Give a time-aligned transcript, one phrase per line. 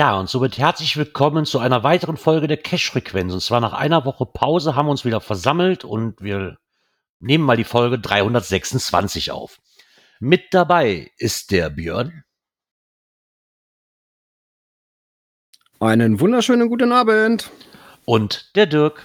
[0.00, 3.34] Ja, und somit herzlich willkommen zu einer weiteren Folge der Cash-Frequenz.
[3.34, 6.56] Und zwar nach einer Woche Pause haben wir uns wieder versammelt und wir
[7.18, 9.58] nehmen mal die Folge 326 auf.
[10.18, 12.24] Mit dabei ist der Björn.
[15.80, 17.50] Einen wunderschönen guten Abend.
[18.06, 19.04] Und der Dirk.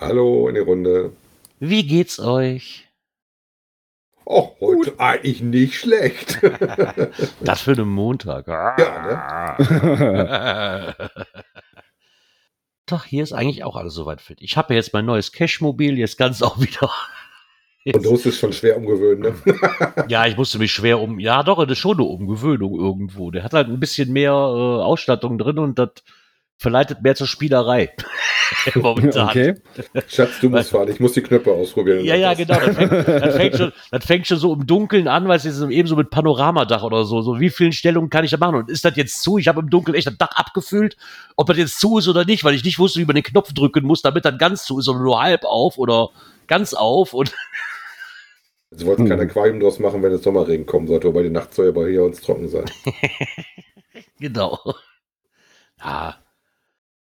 [0.00, 1.12] Hallo in die Runde.
[1.60, 2.85] Wie geht's euch?
[4.28, 4.98] Oh, heute Gut.
[5.00, 6.40] eigentlich nicht schlecht.
[7.40, 8.48] das für einen Montag.
[8.48, 10.96] Ja, ne?
[12.86, 14.38] Doch, hier ist eigentlich auch alles soweit fit.
[14.40, 16.90] Ich habe ja jetzt mein neues Cash-Mobil, jetzt ganz auch wieder.
[17.84, 17.94] Jetzt.
[17.96, 20.06] Und du musst es schon schwer umgewöhnen, ne?
[20.08, 21.20] ja, ich musste mich schwer um.
[21.20, 23.30] Ja, doch, das ist schon eine Umgewöhnung irgendwo.
[23.30, 25.90] Der hat halt ein bisschen mehr äh, Ausstattung drin und das
[26.58, 27.92] verleitet mehr zur Spielerei.
[28.74, 29.28] Momentan.
[29.28, 29.54] Okay.
[30.08, 32.04] Schatz, du musst fahren, ich muss die Knöpfe ausprobieren.
[32.04, 32.58] Ja, ja, genau.
[32.58, 35.60] Das fängt, das, fängt schon, das fängt schon so im Dunkeln an, weil es ist
[35.62, 37.22] eben so mit Panoramadach oder so.
[37.22, 38.56] So wie vielen Stellungen kann ich da machen?
[38.56, 39.38] Und ist das jetzt zu?
[39.38, 40.96] Ich habe im Dunkeln echt das Dach abgefüllt,
[41.36, 43.52] ob das jetzt zu ist oder nicht, weil ich nicht wusste, wie man den Knopf
[43.52, 46.10] drücken muss, damit dann ganz zu ist, sondern nur halb auf oder
[46.46, 47.12] ganz auf.
[47.12, 47.34] Und
[48.70, 51.66] Sie wollten kein Aquarium draus machen, wenn es Sommerregen kommen sollte, wobei die Nacht soll
[51.66, 52.64] ja bei hier uns trocken sein.
[54.18, 54.58] genau.
[55.78, 56.16] Ja,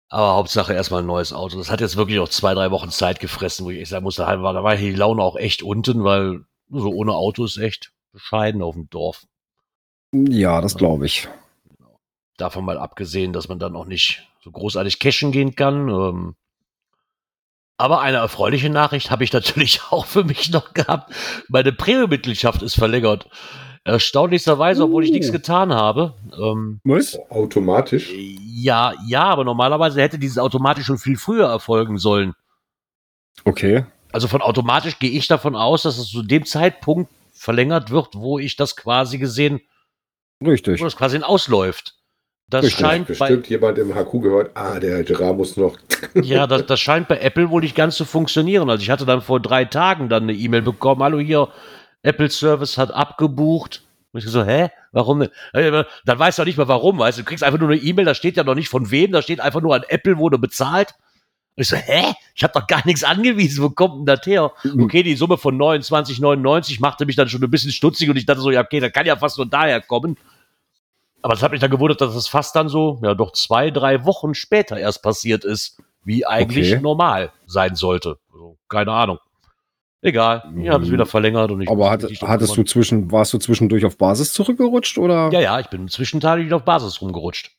[0.09, 1.59] aber Hauptsache erstmal ein neues Auto.
[1.59, 4.23] Das hat jetzt wirklich auch zwei, drei Wochen Zeit gefressen, wo ich echt sagen musste,
[4.23, 8.75] da war die Laune auch echt unten, weil so ohne Auto ist echt bescheiden auf
[8.75, 9.27] dem Dorf.
[10.13, 11.29] Ja, das glaube ich.
[12.39, 15.89] Davon mal abgesehen, dass man dann auch nicht so großartig cashen gehen kann.
[15.89, 16.37] Ähm.
[17.77, 21.13] aber eine erfreuliche Nachricht habe ich natürlich auch für mich noch gehabt.
[21.49, 23.29] Meine Prämiemitgliedschaft ist verlängert.
[23.85, 25.33] Erstaunlicherweise, obwohl ich nichts uh.
[25.33, 26.15] getan habe.
[26.39, 27.19] Ähm, Was?
[27.31, 28.13] Automatisch?
[28.13, 32.35] Ja, ja, aber normalerweise hätte dieses automatisch schon viel früher erfolgen sollen.
[33.45, 33.85] Okay.
[34.13, 38.39] Also von automatisch gehe ich davon aus, dass es zu dem Zeitpunkt verlängert wird, wo
[38.39, 39.61] ich das quasi gesehen,
[40.45, 40.81] Richtig.
[40.81, 41.95] wo das quasi ausläuft.
[42.51, 42.81] Das Richtig.
[42.81, 45.77] scheint bestimmt bei, jemand im HQ gehört, ah, der Gerard muss noch.
[46.15, 48.71] ja, das, das scheint bei Apple wohl nicht ganz zu funktionieren.
[48.71, 51.49] Also ich hatte dann vor drei Tagen dann eine E-Mail bekommen, hallo hier,
[52.03, 53.85] Apple Service hat abgebucht.
[54.13, 54.71] Und ich so, hä?
[54.93, 55.23] Warum?
[55.23, 57.23] Äh, dann weißt du auch nicht mehr warum, weißt du?
[57.23, 59.41] Du kriegst einfach nur eine E-Mail, da steht ja noch nicht von wem, da steht
[59.41, 60.95] einfach nur an Apple wurde bezahlt.
[61.57, 62.15] Und ich so, hä?
[62.35, 64.53] Ich habe doch gar nichts angewiesen, wo kommt denn das her?
[64.63, 64.85] Mhm.
[64.85, 68.41] Okay, die Summe von 29,99 machte mich dann schon ein bisschen stutzig und ich dachte
[68.41, 70.17] so, ja, okay, das kann ja fast nur daher kommen.
[71.21, 74.05] Aber das hat mich dann gewundert, dass das fast dann so, ja, doch zwei, drei
[74.05, 76.81] Wochen später erst passiert ist, wie eigentlich okay.
[76.81, 78.19] normal sein sollte.
[78.33, 79.19] Also, keine Ahnung.
[80.01, 81.69] Egal, ich habe es wieder verlängert und ich.
[81.69, 85.31] Aber hat, hattest du zwischen, warst du zwischendurch auf Basis zurückgerutscht oder?
[85.33, 87.51] Ja, ja, ich bin zwischenzeitlich wieder auf Basis rumgerutscht.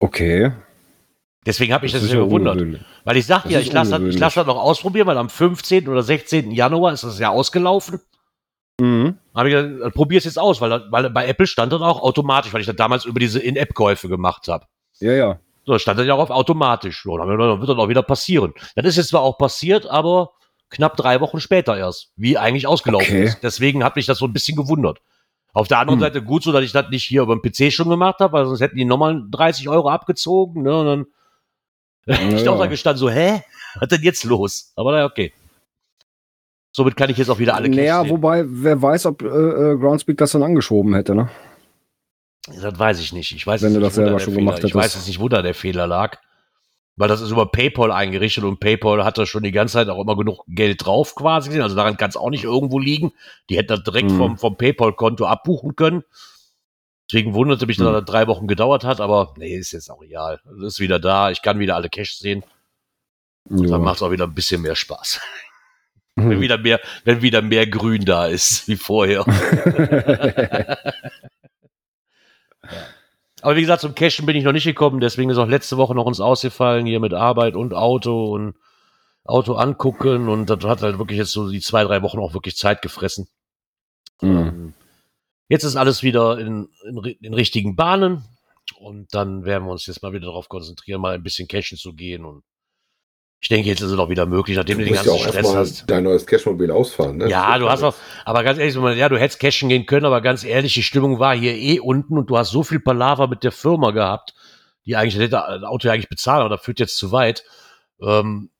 [0.00, 0.52] Okay.
[1.44, 2.84] Deswegen habe ich das, das ja gewundert.
[3.04, 5.88] Weil ich sagte ja, ich lasse das, lass das noch ausprobieren, weil am 15.
[5.88, 6.50] oder 16.
[6.50, 8.00] Januar ist das ja ausgelaufen.
[8.80, 9.18] Mhm.
[9.34, 12.52] Habe ich gesagt, probier es jetzt aus, weil, weil bei Apple stand das auch automatisch,
[12.52, 14.66] weil ich das damals über diese In-App-Käufe gemacht habe.
[15.00, 15.40] Ja, ja.
[15.66, 17.02] So, stand das ja auch auf automatisch.
[17.02, 18.54] So, dann wird das auch wieder passieren.
[18.74, 20.30] Das ist jetzt zwar auch passiert, aber
[20.70, 23.24] knapp drei Wochen später erst, wie eigentlich ausgelaufen okay.
[23.24, 23.42] ist.
[23.42, 25.00] Deswegen hat mich das so ein bisschen gewundert.
[25.52, 26.04] Auf der anderen hm.
[26.04, 28.46] Seite gut so, dass ich das nicht hier über den PC schon gemacht habe, weil
[28.46, 30.62] sonst hätten die nochmal 30 Euro abgezogen.
[30.62, 30.78] Ne?
[30.78, 31.06] Und dann
[32.30, 33.42] ja, ich auch da gestanden so, hä?
[33.80, 34.72] Was denn jetzt los?
[34.76, 35.32] Aber naja, okay.
[36.72, 38.10] Somit kann ich jetzt auch wieder alle Naja, sehen.
[38.10, 41.28] wobei, wer weiß, ob äh, äh, Groundspeak das dann angeschoben hätte, ne?
[42.46, 43.32] Das weiß ich nicht.
[43.32, 44.36] Ich weiß Wenn du das selber schon Fehler.
[44.36, 44.70] gemacht hättest.
[44.70, 46.18] Ich weiß jetzt nicht, wo da der Fehler lag
[46.98, 50.02] weil das ist über PayPal eingerichtet und PayPal hat da schon die ganze Zeit auch
[50.02, 51.60] immer genug Geld drauf quasi.
[51.60, 53.12] Also daran kann es auch nicht irgendwo liegen.
[53.48, 54.16] Die hätten das direkt mhm.
[54.18, 56.02] vom, vom PayPal-Konto abbuchen können.
[57.10, 57.92] Deswegen wunderte mich, dass mhm.
[57.92, 60.40] das drei Wochen gedauert hat, aber nee, ist jetzt auch real.
[60.58, 62.42] Es ist wieder da, ich kann wieder alle Cash sehen.
[63.48, 63.70] Und ja.
[63.70, 65.20] dann macht es auch wieder ein bisschen mehr Spaß.
[66.16, 66.30] Mhm.
[66.30, 69.24] Wenn, wieder mehr, wenn wieder mehr Grün da ist, wie vorher.
[73.42, 75.94] Aber wie gesagt, zum Cashen bin ich noch nicht gekommen, deswegen ist auch letzte Woche
[75.94, 78.56] noch uns ausgefallen, hier mit Arbeit und Auto und
[79.24, 82.56] Auto angucken und das hat halt wirklich jetzt so die zwei, drei Wochen auch wirklich
[82.56, 83.28] Zeit gefressen.
[84.20, 84.72] Mhm.
[85.48, 88.24] Jetzt ist alles wieder in, in, in, richtigen Bahnen
[88.78, 91.94] und dann werden wir uns jetzt mal wieder darauf konzentrieren, mal ein bisschen cashen zu
[91.94, 92.42] gehen und
[93.40, 95.26] Ich denke, jetzt ist es auch wieder möglich, nachdem Du du den musst ja ganzen
[95.26, 95.84] auch Stress hast.
[95.90, 97.28] dein neues Cashmobil ausfahren, ne?
[97.28, 97.94] Ja, du hast auch,
[98.24, 101.36] aber ganz ehrlich, ja, du hättest cashen gehen können, aber ganz ehrlich, die Stimmung war
[101.36, 104.34] hier eh unten und du hast so viel Palaver mit der Firma gehabt,
[104.86, 107.44] die eigentlich, das hätte das Auto ja eigentlich bezahlen, aber das führt jetzt zu weit,
[108.02, 108.50] ähm,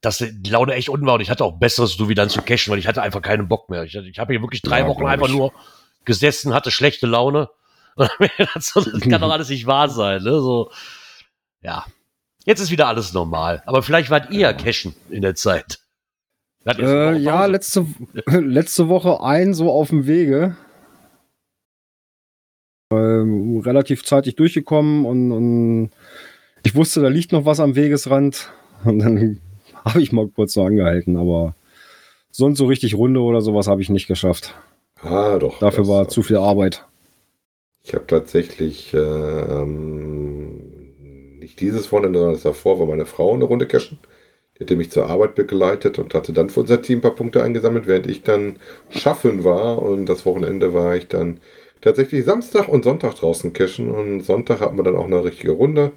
[0.00, 2.40] dass die Laune echt unten war und ich hatte auch besseres du wie dann zu
[2.40, 3.82] cashen, weil ich hatte einfach keinen Bock mehr.
[3.84, 5.52] Ich, ich habe hier wirklich drei Ja, Wochen einfach nur
[6.06, 7.50] gesessen, hatte schlechte Laune.
[8.54, 10.40] Das kann doch alles nicht wahr sein, ne?
[10.40, 10.70] So,
[11.60, 11.84] ja.
[12.44, 13.62] Jetzt ist wieder alles normal.
[13.66, 15.80] Aber vielleicht wart ihr cashen in der Zeit.
[16.66, 17.86] Äh, ja, letzte,
[18.26, 20.56] letzte Woche ein so auf dem Wege.
[22.90, 25.90] Ähm, relativ zeitig durchgekommen und, und
[26.64, 28.52] ich wusste, da liegt noch was am Wegesrand.
[28.84, 29.40] Und dann
[29.84, 31.54] habe ich mal kurz so angehalten, aber
[32.30, 34.54] sonst so richtig Runde oder sowas habe ich nicht geschafft.
[35.02, 35.58] Ah, doch.
[35.58, 36.84] Dafür war zu viel Arbeit.
[37.82, 40.73] Ich habe tatsächlich ähm,
[41.44, 43.98] nicht dieses Wochenende, sondern das davor war meine Frau eine Runde cashen.
[44.58, 47.42] Die hatte mich zur Arbeit begleitet und hatte dann für unser Team ein paar Punkte
[47.42, 48.58] eingesammelt, während ich dann
[48.90, 49.82] schaffen war.
[49.82, 51.40] Und das Wochenende war ich dann
[51.80, 53.90] tatsächlich Samstag und Sonntag draußen cashen.
[53.90, 55.92] Und Sonntag hatten wir dann auch eine richtige Runde.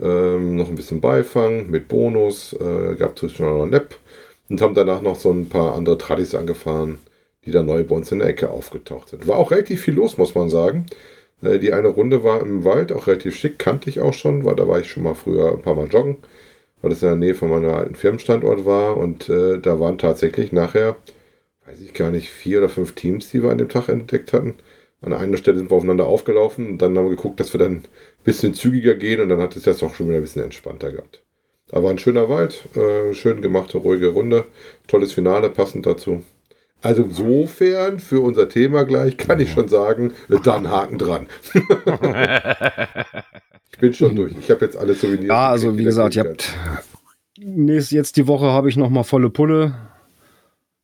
[0.00, 3.96] Ähm, noch ein bisschen Beifang mit Bonus, äh, gab zwischendurch noch ein Nap
[4.48, 6.98] und haben danach noch so ein paar andere Tradis angefahren,
[7.44, 9.26] die da neu bei uns in der Ecke aufgetaucht sind.
[9.28, 10.86] War auch relativ viel los, muss man sagen.
[11.42, 14.56] Äh, Die eine Runde war im Wald, auch relativ schick, kannte ich auch schon, weil
[14.56, 16.18] da war ich schon mal früher ein paar Mal joggen,
[16.82, 20.52] weil das in der Nähe von meinem alten Firmenstandort war und äh, da waren tatsächlich
[20.52, 20.96] nachher,
[21.66, 24.56] weiß ich gar nicht, vier oder fünf Teams, die wir an dem Tag entdeckt hatten.
[25.02, 27.72] An einer Stelle sind wir aufeinander aufgelaufen und dann haben wir geguckt, dass wir dann
[27.78, 27.84] ein
[28.24, 31.22] bisschen zügiger gehen und dann hat es das auch schon wieder ein bisschen entspannter gehabt.
[31.68, 34.46] Da war ein schöner Wald, äh, schön gemachte, ruhige Runde,
[34.88, 36.24] tolles Finale passend dazu.
[36.82, 41.26] Also insofern, für unser Thema gleich, kann ich schon sagen, dann Haken dran.
[43.70, 44.32] ich bin schon durch.
[44.38, 45.28] Ich habe jetzt alle Souvenirs.
[45.28, 46.54] Ja, also wie gesagt, ihr habt
[47.38, 49.74] nächst, jetzt die Woche habe ich noch mal volle Pulle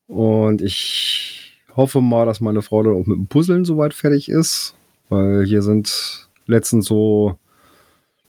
[0.06, 4.74] und ich hoffe mal, dass meine Frau dann auch mit dem Puzzeln soweit fertig ist,
[5.08, 7.38] weil hier sind letztens so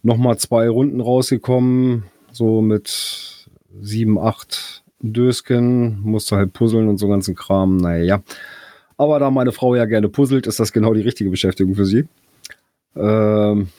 [0.04, 3.48] noch mal zwei Runden rausgekommen, so mit
[3.82, 8.22] sieben, acht Dösken, musste halt puzzeln und so ganzen Kram, naja.
[8.98, 12.08] Aber da meine Frau ja gerne puzzelt, ist das genau die richtige Beschäftigung für sie.
[12.96, 13.70] Ähm,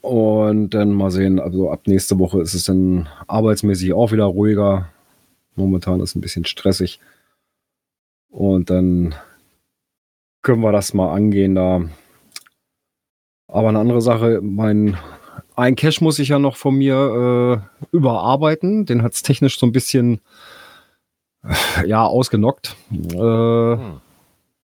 [0.00, 4.90] und dann mal sehen, also ab nächste Woche ist es dann arbeitsmäßig auch wieder ruhiger.
[5.56, 7.00] Momentan ist ein bisschen stressig.
[8.30, 9.14] Und dann
[10.42, 11.82] können wir das mal angehen da.
[13.46, 14.96] Aber eine andere Sache, mein
[15.56, 18.86] ein Cache muss ich ja noch von mir äh, überarbeiten.
[18.86, 20.20] Den hat es technisch so ein bisschen
[21.44, 22.76] äh, ja ausgenockt.
[22.90, 24.00] Äh, Hm.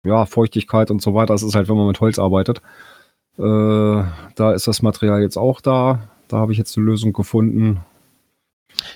[0.05, 1.35] ja, Feuchtigkeit und so weiter.
[1.35, 2.61] Das ist halt, wenn man mit Holz arbeitet.
[3.39, 6.09] Äh, da ist das Material jetzt auch da.
[6.29, 7.81] Da habe ich jetzt eine Lösung gefunden.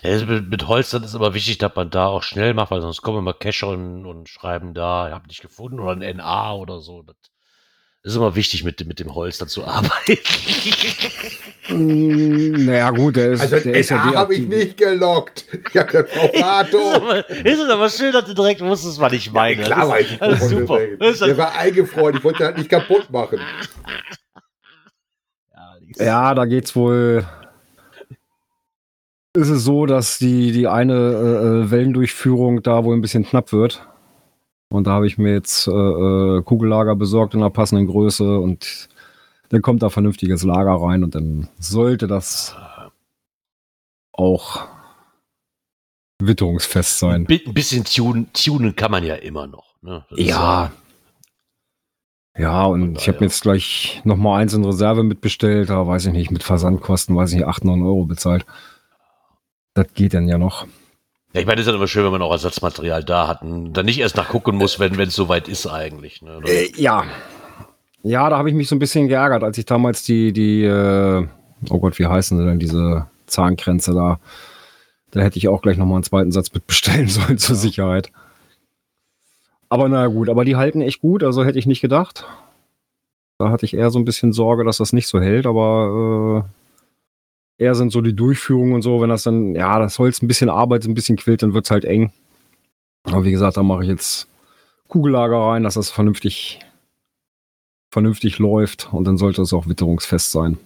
[0.02, 2.81] Ja, mit, mit Holz, dann ist aber wichtig, dass man da auch schnell macht, weil
[2.81, 6.54] sonst kommen immer Cacher und, und schreiben da, ich habe nicht gefunden oder ein NA
[6.54, 7.02] oder so.
[7.02, 7.16] Das
[8.02, 10.18] ist immer wichtig, mit, mit dem Holz dann zu arbeiten.
[11.68, 15.44] Mm, naja, gut, der ist, Also der ist ja habe ich nicht gelockt.
[15.70, 16.78] Ich habe das ist, Profato.
[17.44, 19.62] ist es aber schön, dass du direkt wusstest, was ich meine.
[19.64, 20.78] Klar das, weiß ich, das ist super.
[20.98, 22.16] Das Der war eingefroren.
[22.16, 23.40] Ich wollte halt nicht kaputt machen.
[25.98, 27.26] ja, Ja, da geht's wohl.
[29.34, 33.52] Ist es so, dass die, die eine äh, äh, Wellendurchführung da wohl ein bisschen knapp
[33.52, 33.86] wird.
[34.70, 38.89] Und da habe ich mir jetzt äh, äh, Kugellager besorgt in einer passenden Größe und
[39.48, 42.55] dann kommt da vernünftiges Lager rein und dann sollte das
[44.13, 44.67] auch
[46.20, 47.27] witterungsfest sein.
[47.29, 49.75] Ein bisschen tunen, tunen kann man ja immer noch.
[49.81, 50.05] Ne?
[50.10, 50.72] Ja.
[52.37, 55.70] Ja, und ich habe mir jetzt gleich noch mal eins in Reserve mitbestellt.
[55.70, 58.46] Da weiß ich nicht, mit Versandkosten, weiß ich nicht, 8, 9 Euro bezahlt.
[59.75, 60.67] Das geht dann ja noch.
[61.38, 63.72] Ja, ich meine, es ist ja immer schön, wenn man auch Ersatzmaterial da hat und
[63.72, 66.20] dann nicht erst nachgucken muss, wenn es soweit ist eigentlich.
[66.20, 66.40] Ne?
[66.44, 67.04] Äh, ja.
[68.02, 71.28] Ja, da habe ich mich so ein bisschen geärgert, als ich damals die, die, äh,
[71.70, 74.18] oh Gott, wie heißen sie denn, diese Zahnkränze da.
[75.12, 78.10] Da hätte ich auch gleich nochmal einen zweiten Satz mitbestellen sollen zur Sicherheit.
[79.68, 82.26] Aber na gut, aber die halten echt gut, also hätte ich nicht gedacht.
[83.38, 86.57] Da hatte ich eher so ein bisschen Sorge, dass das nicht so hält, aber äh,
[87.58, 90.48] eher sind so die Durchführungen und so, wenn das dann, ja, das Holz ein bisschen
[90.48, 92.12] arbeitet, ein bisschen quillt, dann wird es halt eng.
[93.03, 94.29] Aber wie gesagt, da mache ich jetzt
[94.86, 96.60] Kugellager rein, dass das vernünftig,
[97.91, 100.58] vernünftig läuft und dann sollte es auch witterungsfest sein.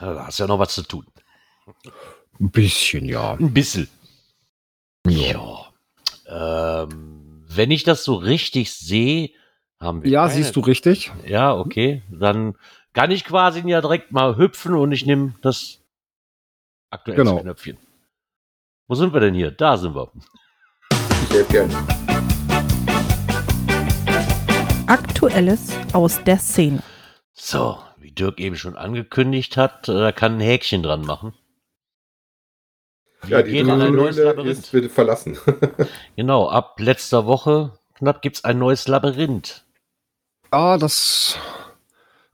[0.00, 1.06] Ja, Da hast du ja noch was zu tun.
[2.38, 3.32] Ein bisschen, ja.
[3.34, 3.88] Ein bisschen.
[5.06, 5.72] Ja.
[6.28, 9.30] Ähm, wenn ich das so richtig sehe,
[9.80, 10.10] haben wir.
[10.10, 11.12] Ja, siehst du richtig.
[11.26, 12.02] Ja, okay.
[12.10, 12.56] Dann
[12.96, 15.80] kann ich quasi ja direkt mal hüpfen und ich nehme das
[16.88, 17.40] Aktuelles Genau.
[17.42, 17.76] Knöpfchen.
[18.88, 19.50] Wo sind wir denn hier?
[19.50, 20.10] Da sind wir.
[21.24, 21.74] Ich helfe gerne.
[24.86, 26.82] Aktuelles aus der Szene.
[27.34, 31.34] So, wie Dirk eben schon angekündigt hat, äh, da kann ein Häkchen dran machen.
[33.24, 34.58] Wir Ja, die gehen in ein neues Labyrinth.
[34.58, 35.36] ist bitte verlassen.
[36.16, 39.64] Genau, ab letzter Woche knapp gibt's ein neues Labyrinth.
[40.50, 41.36] Ah, das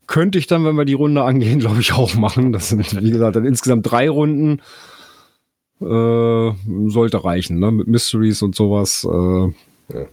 [0.07, 2.53] könnte ich dann, wenn wir die Runde angehen, glaube ich, auch machen.
[2.53, 4.61] Das sind, wie gesagt, dann insgesamt drei Runden.
[5.81, 6.53] Äh,
[6.91, 7.73] sollte reichen, ne?
[7.73, 9.05] Mit Mysteries und sowas.
[9.05, 10.05] Äh,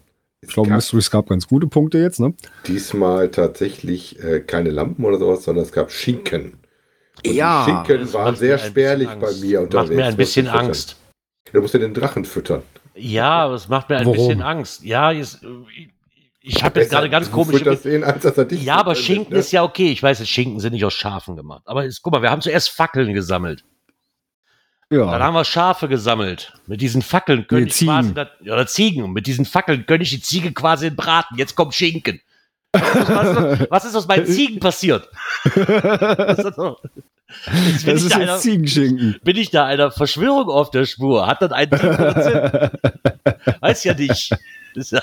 [0.42, 2.34] ich glaube, Mysteries gab ganz gute Punkte jetzt, ne?
[2.66, 6.54] diesmal tatsächlich äh, keine Lampen oder sowas, sondern es gab Schinken.
[7.18, 9.90] Und die Ja, Schinken waren sehr spärlich bei mir unterwegs.
[9.90, 10.48] Macht mir ein bisschen.
[10.48, 10.96] Angst.
[11.52, 12.64] Du musst ja den Drachen füttern.
[12.96, 14.18] Ja, aber es macht mir ein Warum?
[14.18, 14.84] bisschen Angst.
[14.84, 15.42] Ja, jetzt,
[16.42, 17.30] ich, habe jetzt gerade ganz
[18.38, 19.40] er dich Ja, aber Schinken ne?
[19.40, 19.92] ist ja okay.
[19.92, 21.64] Ich weiß, Schinken sind nicht aus Schafen gemacht.
[21.66, 23.64] Aber jetzt, guck mal, wir haben zuerst Fackeln gesammelt.
[24.90, 25.20] Dann Ja.
[25.20, 26.54] haben wir Schafe gesammelt.
[26.66, 27.92] Mit diesen Fackeln könnte Nee, ich Ziegen.
[27.92, 29.04] quasi, ja, oder Ziegen.
[29.04, 31.38] Und mit diesen Fackeln könnte ich die Ziege quasi braten.
[31.38, 32.22] Jetzt kommt Schinken.
[32.72, 35.10] Was, was ist aus meinen Ziegen passiert?
[35.46, 36.46] Ist
[37.68, 39.20] Jetzt bin, Das ich ist da jetzt einer, Ziegenschinken.
[39.24, 41.28] bin ich da einer Verschwörung auf der Spur?
[41.28, 41.72] Hat das einen?
[43.62, 44.32] Weiß ja nicht.
[44.32, 45.02] Das ist ja,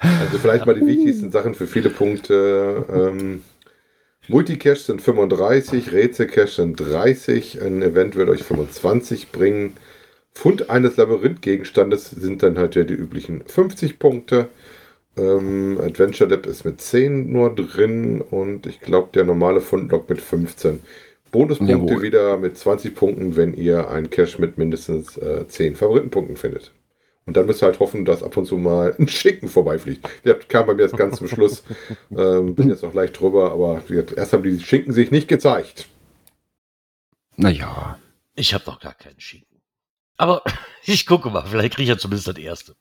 [0.00, 2.84] Also vielleicht mal die wichtigsten Sachen für viele Punkte.
[2.92, 3.42] Ähm,
[4.28, 9.74] Multicache sind 35, Rätselcache sind 30, ein Event wird euch 25 bringen.
[10.32, 14.48] Fund eines Labyrinthgegenstandes sind dann halt ja die üblichen 50 Punkte.
[15.16, 20.20] Ähm, Adventure Lab ist mit 10 nur drin und ich glaube der normale Fundlog mit
[20.20, 20.80] 15.
[21.32, 22.02] Bonuspunkte Jawohl.
[22.02, 26.72] wieder mit 20 Punkten, wenn ihr einen Cache mit mindestens äh, 10 Favoritenpunkten findet.
[27.28, 30.08] Und dann müsst ihr halt hoffen, dass ab und zu mal ein Schinken vorbeifliegt.
[30.24, 31.62] Der kam bei mir jetzt ganz zum Schluss.
[32.16, 33.82] Ähm, bin jetzt noch leicht drüber, aber
[34.16, 35.86] erst haben die Schinken sich nicht gezeigt.
[37.36, 37.98] Naja.
[38.34, 39.60] ich habe noch gar keinen Schinken.
[40.16, 40.42] Aber
[40.84, 42.74] ich gucke mal, vielleicht kriege ich ja zumindest das erste.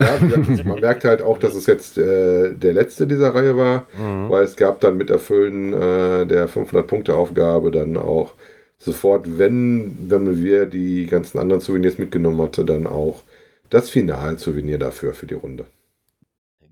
[0.00, 3.86] Ja, gesagt, man merkt halt auch, dass es jetzt äh, der letzte dieser Reihe war,
[3.96, 4.28] Mhm.
[4.28, 8.34] weil es gab dann mit Erfüllen äh, der 500-Punkte-Aufgabe dann auch
[8.78, 13.22] sofort, wenn, wenn wir die ganzen anderen Souvenirs mitgenommen hatte, dann auch
[13.70, 15.66] das Final-Souvenir dafür für die Runde.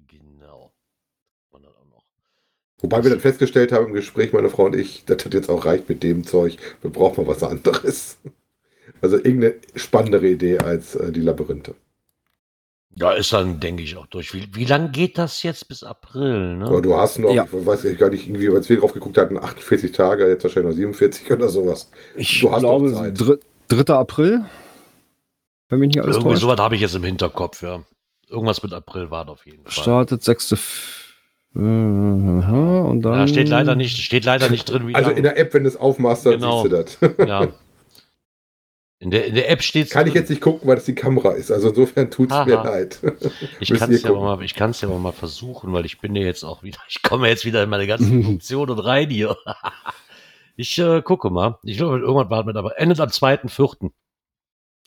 [0.09, 0.73] Genau.
[1.51, 2.05] Und dann auch noch.
[2.81, 5.65] Wobei wir dann festgestellt haben im Gespräch, meine Frau und ich, das hat jetzt auch
[5.65, 8.19] reicht mit dem Zeug, wir brauchen mal was anderes.
[9.01, 11.75] Also irgendeine spannendere Idee als äh, die Labyrinthe.
[12.95, 14.33] Ja, ist dann, denke ich, auch durch.
[14.35, 16.57] Wie, wie lange geht das jetzt bis April?
[16.57, 16.67] Ne?
[16.67, 17.45] Aber du hast noch, Ja.
[17.45, 20.71] ich weiß ich gar nicht, irgendwie, als wir drauf geguckt hatten, 48 Tage, jetzt wahrscheinlich
[20.71, 21.91] noch 47 oder sowas.
[22.15, 23.21] Ich Du hast glaube, noch Zeit.
[23.21, 23.95] dr 3.
[23.95, 24.45] April.
[25.75, 26.43] Wenn mich nicht alles Irgendwie täuscht.
[26.43, 27.83] sowas habe ich jetzt im Hinterkopf, ja.
[28.28, 29.73] Irgendwas mit April war das auf jeden Fall.
[29.73, 30.52] Startet 6.
[30.52, 31.14] F-
[31.57, 33.12] äh, und dann.
[33.21, 35.16] Ja, steht leider nicht, steht leider nicht drin, wie Also lang.
[35.19, 36.62] in der App, wenn du es aufmachst, dann Genau.
[36.62, 37.19] siehst du das.
[37.28, 37.49] ja.
[39.00, 41.33] In der, in der App steht Kann ich jetzt nicht gucken, weil das die Kamera
[41.33, 41.50] ist.
[41.50, 42.69] Also insofern tut es mir Aha.
[42.69, 42.99] leid.
[43.61, 46.23] Ich kann es ja, mal- ich kann's ja aber mal versuchen, weil ich bin ja
[46.23, 49.37] jetzt auch wieder, ich komme jetzt wieder in meine ganzen Funktionen rein hier.
[50.57, 51.59] Ich äh, gucke mal.
[51.64, 53.90] Ich glaube, irgendwann war mit, aber endet am 2.4.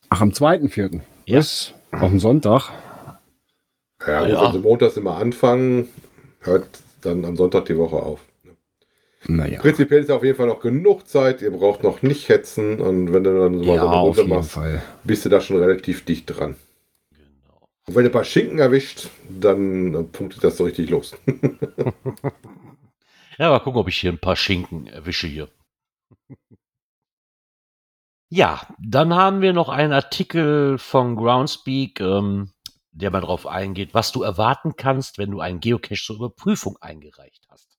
[0.10, 1.02] Ach, am 2.4.
[1.26, 1.40] Ja.
[1.40, 2.70] Ist auf dem Sonntag.
[4.06, 4.28] Ja, Ja.
[4.28, 4.40] ja.
[4.40, 5.90] Also montags immer anfangen,
[6.40, 6.68] hört
[7.02, 8.20] dann am Sonntag die Woche auf.
[9.30, 9.60] Naja.
[9.60, 11.42] Prinzipiell ist auf jeden Fall noch genug Zeit.
[11.42, 12.80] Ihr braucht noch nicht hetzen.
[12.80, 14.82] Und wenn du dann so mal Ja, so eine auf Runde machst, Fall.
[15.04, 16.56] bist du da schon relativ dicht dran.
[17.12, 17.68] Genau.
[17.88, 21.16] Und wenn du ein paar Schinken erwischt, dann äh, punktet das so richtig los.
[23.40, 25.48] Ja, mal gucken, ob ich hier ein paar Schinken erwische hier.
[28.30, 32.52] Ja, dann haben wir noch einen Artikel von Groundspeak, ähm,
[32.92, 37.46] der mal darauf eingeht, was du erwarten kannst, wenn du einen Geocache zur Überprüfung eingereicht
[37.50, 37.78] hast.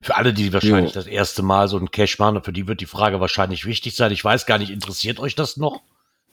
[0.00, 1.00] Für alle, die wahrscheinlich Jo.
[1.00, 4.10] das erste Mal so einen Cache machen, für die wird die Frage wahrscheinlich wichtig sein.
[4.10, 5.82] Ich weiß gar nicht, interessiert euch das noch,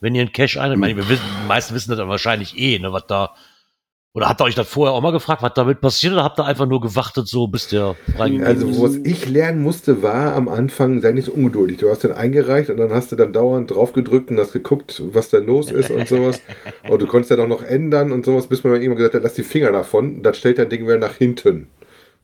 [0.00, 0.72] wenn ihr einen Cache ein?
[0.72, 3.36] Ich meine, wir wissen, die meisten wissen das dann wahrscheinlich eh, ne, was da.
[4.12, 6.44] Oder habt ihr euch das vorher auch mal gefragt, was damit passiert, oder habt ihr
[6.44, 8.82] einfach nur gewartet, so bis der freigegeben Also, ist?
[8.82, 11.76] was ich lernen musste, war am Anfang, sei nicht so ungeduldig.
[11.78, 15.00] Du hast den eingereicht und dann hast du dann dauernd drauf gedrückt und hast geguckt,
[15.12, 16.40] was da los ist und sowas.
[16.90, 19.22] Und du konntest ja auch noch ändern und sowas, bis man mir irgendwann gesagt hat,
[19.22, 20.24] lass die Finger davon.
[20.24, 21.68] Dann stellt dein Ding wieder nach hinten.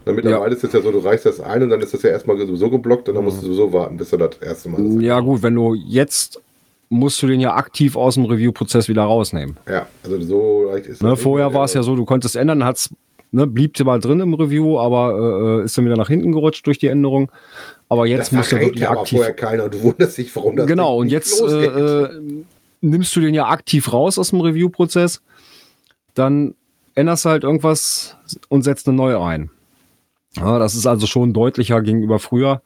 [0.05, 2.11] Und mittlerweile ist es ja so, du reichst das ein und dann ist das ja
[2.11, 4.83] erstmal sowieso geblockt und dann musst du sowieso warten, bis du das erste Mal.
[4.83, 6.41] das- Ja, gut, wenn du jetzt
[6.89, 9.57] musst du den ja aktiv aus dem Review-Prozess wieder rausnehmen.
[9.69, 12.91] Ja, also so leicht ist Ne, vorher war es ja so, du konntest ändern, hat's,
[13.33, 16.79] ne, blieb mal drin im Review, aber äh, ist dann wieder nach hinten gerutscht durch
[16.79, 17.31] die Änderung.
[17.89, 19.19] Aber jetzt Das musst du wirklich ja aber aktiv.
[19.19, 22.21] vorher keiner du wunderst dich, warum das Genau, und jetzt äh, äh,
[22.81, 25.23] nimmst du den ja aktiv raus aus dem Review-Prozess,
[26.15, 26.55] dann
[26.95, 28.17] änderst du halt irgendwas
[28.49, 29.51] und setzt eine neue ein.
[30.37, 32.63] Ja, das ist also schon deutlicher gegenüber früher.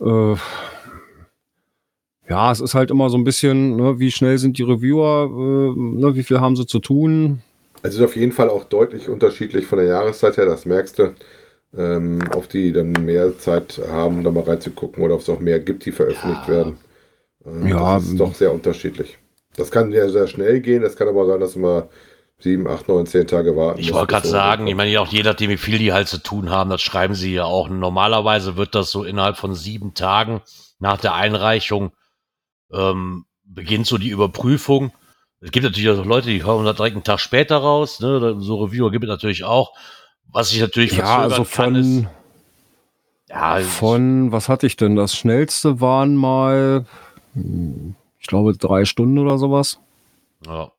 [0.00, 0.34] Äh,
[2.28, 5.78] Ja, es ist halt immer so ein bisschen, ne, wie schnell sind die Reviewer, äh,
[5.78, 7.42] ne, wie viel haben sie zu tun.
[7.82, 11.14] Also ist auf jeden Fall auch deutlich unterschiedlich von der Jahreszeit her, das merkst du.
[11.76, 15.60] Ähm, auf die dann mehr Zeit haben, da mal reinzugucken oder ob es auch mehr
[15.60, 16.54] gibt, die veröffentlicht Ja.
[16.54, 16.78] werden.
[17.44, 17.94] Ähm, Ja.
[17.96, 19.18] Das ist doch sehr unterschiedlich.
[19.54, 21.88] Das kann ja sehr schnell gehen, das kann aber sein, dass wir
[22.38, 23.80] sieben, acht, neun, zehn Tage warten.
[23.80, 26.48] Ich wollte gerade sagen, ich meine, auch je nachdem, wie viel die halt zu tun
[26.50, 27.68] haben, das schreiben sie ja auch.
[27.68, 30.40] Normalerweise wird das so innerhalb von sieben Tagen
[30.78, 31.90] nach der Einreichung
[32.72, 34.92] ähm, beginnt so die Überprüfung.
[35.40, 38.00] Es gibt natürlich auch Leute, die kommen da direkt einen Tag später raus.
[38.00, 38.36] Ne?
[38.40, 39.72] So Reviewer gibt es natürlich auch.
[40.30, 42.06] Was sich natürlich Ja, also kann, von, ist,
[43.30, 44.96] ja, von, was hatte ich denn?
[44.96, 46.86] Das schnellste waren mal,
[47.34, 49.78] hm, ich glaube, drei Stunden oder sowas.
[50.46, 50.70] ja.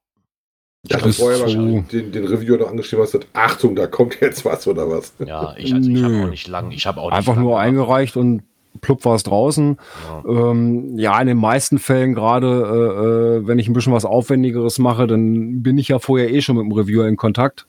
[0.87, 4.45] Ja, bis das vorher wahrscheinlich den, den Reviewer noch angeschrieben hast, Achtung, da kommt jetzt
[4.45, 5.13] was oder was.
[5.19, 6.71] Ja, ich, also, ich habe auch nicht lang.
[6.71, 7.65] Ich habe auch nicht Einfach lang nur gemacht.
[7.67, 8.43] eingereicht und
[8.81, 9.77] plupp war es draußen.
[10.25, 10.51] Ja.
[10.51, 14.79] Ähm, ja, in den meisten Fällen, gerade äh, äh, wenn ich ein bisschen was Aufwendigeres
[14.79, 17.67] mache, dann bin ich ja vorher eh schon mit dem Reviewer in Kontakt.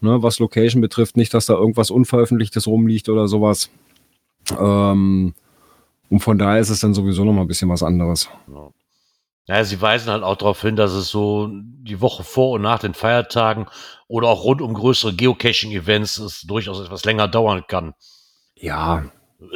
[0.00, 3.70] Ne, was Location betrifft, nicht, dass da irgendwas Unveröffentlichtes rumliegt oder sowas.
[4.58, 5.34] Ähm,
[6.10, 8.28] und von daher ist es dann sowieso noch mal ein bisschen was anderes.
[9.46, 12.78] Ja, sie weisen halt auch darauf hin, dass es so die Woche vor und nach
[12.78, 13.66] den Feiertagen
[14.08, 17.94] oder auch rund um größere Geocaching-Events es durchaus etwas länger dauern kann.
[18.56, 19.04] Ja,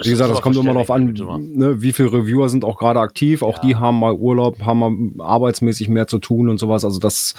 [0.03, 1.13] wie gesagt, das kommt immer darauf an,
[1.55, 3.43] ne, wie viele Reviewer sind auch gerade aktiv.
[3.43, 3.61] Auch Ja.
[3.63, 6.85] die haben mal Urlaub, haben mal arbeitsmäßig mehr zu tun und sowas.
[6.85, 7.35] Also das,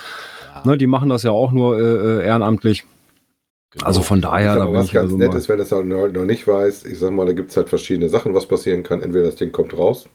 [0.55, 0.71] Ja.
[0.71, 2.85] ne, die machen das ja auch nur äh, äh, ehrenamtlich.
[3.71, 3.85] Genau.
[3.85, 6.07] Also von daher, ist da was ich ganz also nett ist, wenn es halt noch
[6.07, 9.01] noch nicht weiß, ich sag mal, da gibt es halt verschiedene Sachen, was passieren kann.
[9.01, 10.07] Entweder das Ding kommt raus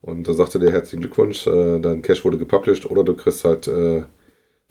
[0.00, 3.66] und da sagte der herzlichen Glückwunsch, äh, dein Cache wurde gepublished oder du kriegst halt
[3.68, 4.02] äh,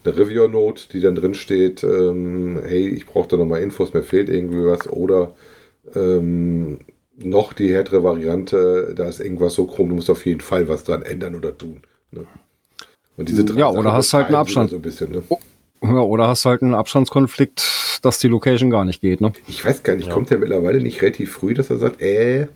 [0.05, 4.29] eine Reviewer-Note, die dann drin steht, ähm, hey, ich brauche da nochmal Infos, mir fehlt
[4.29, 5.33] irgendwie was oder
[5.95, 6.79] ähm,
[7.17, 10.83] noch die härtere Variante, da ist irgendwas so krumm, du musst auf jeden Fall was
[10.83, 11.81] dran ändern oder tun.
[12.11, 12.25] Ne?
[13.17, 14.69] Und diese drei Ja, oder Sachen hast halt einen Abstand.
[14.69, 15.23] So ein bisschen, ne?
[15.83, 19.31] Ja, oder hast halt einen Abstandskonflikt, dass die Location gar nicht geht, ne?
[19.47, 20.13] Ich weiß gar nicht, Ja.
[20.13, 22.47] kommt der mittlerweile nicht relativ früh, dass er sagt, äh.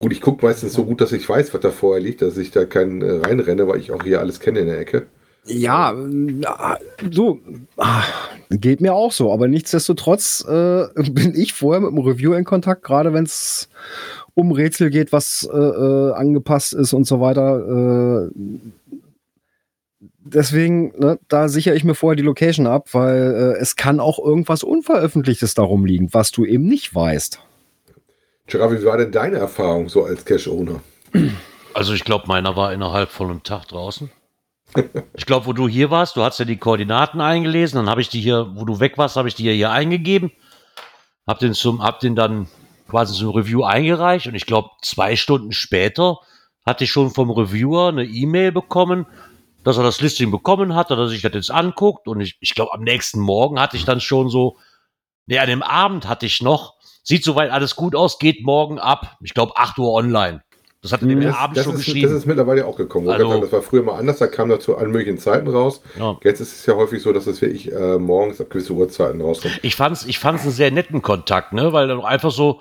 [0.00, 2.50] Gut, ich gucke meistens so gut, dass ich weiß, was da vorher liegt, dass ich
[2.50, 5.06] da keinen äh, reinrenne, weil ich auch hier alles kenne in der Ecke.
[5.46, 6.76] Ja, äh,
[7.10, 7.40] so,
[7.76, 8.02] ah,
[8.50, 12.82] geht mir auch so, aber nichtsdestotrotz äh, bin ich vorher mit dem Review in Kontakt,
[12.82, 13.68] gerade wenn es
[14.34, 18.28] um Rätsel geht, was äh, äh, angepasst ist und so weiter.
[18.28, 18.30] Äh,
[20.24, 24.18] deswegen, ne, da sichere ich mir vorher die Location ab, weil äh, es kann auch
[24.18, 27.40] irgendwas Unveröffentlichtes darum liegen, was du eben nicht weißt.
[28.46, 30.80] Gerard, wie war denn deine Erfahrung so als Cache-Owner?
[31.74, 34.10] Also ich glaube, meiner war innerhalb von einem Tag draußen.
[35.14, 38.08] Ich glaube, wo du hier warst, du hast ja die Koordinaten eingelesen, dann habe ich
[38.08, 40.32] die hier, wo du weg warst, habe ich die hier eingegeben,
[41.26, 42.48] habe den zum, hab den dann
[42.88, 46.18] quasi zum Review eingereicht und ich glaube, zwei Stunden später
[46.64, 49.06] hatte ich schon vom Reviewer eine E-Mail bekommen,
[49.64, 52.54] dass er das Listing bekommen hat, dass er sich das jetzt anguckt und ich, ich
[52.54, 54.58] glaube, am nächsten Morgen hatte ich dann schon so,
[55.26, 59.16] nee, an dem Abend hatte ich noch, sieht soweit alles gut aus, geht morgen ab,
[59.22, 60.42] ich glaube, 8 Uhr online.
[60.82, 62.08] Das der mir Das, abends das, schon ist, geschrieben.
[62.08, 63.08] das ist mittlerweile auch gekommen.
[63.08, 65.80] Also- das war früher mal anders, da kam das zu allen möglichen Zeiten raus.
[65.98, 66.16] Ja.
[66.22, 69.58] Jetzt ist es ja häufig so, dass es wirklich äh, morgens ab gewisse Uhrzeiten rauskommt.
[69.62, 72.60] Ich fand's, ich fand's einen sehr netten Kontakt, ne, weil dann einfach so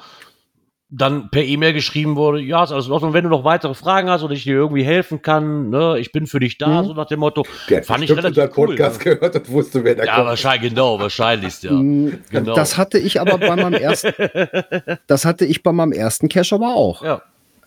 [0.90, 4.08] dann per E-Mail geschrieben wurde, ja, ist alles in Ordnung, wenn du noch weitere Fragen
[4.10, 6.86] hast oder ich dir irgendwie helfen kann, ne, ich bin für dich da, Mhm.
[6.88, 7.44] so nach dem Motto.
[7.70, 10.28] Der hat Fand ich relativ unseren cool, Podcast gehört und wusste, wer da Ja, kommt.
[10.28, 11.72] wahrscheinlich, genau, wahrscheinlich, ja.
[11.74, 12.54] Mm, Genau.
[12.56, 14.14] Das hatte ich aber bei meinem ersten,
[15.08, 17.04] das hatte ich bei meinem ersten Cache aber auch.
[17.04, 17.22] Ja.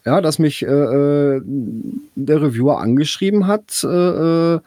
[0.08, 4.60] Ja, dass mich äh, äh, der Reviewer angeschrieben hat, äh, äh,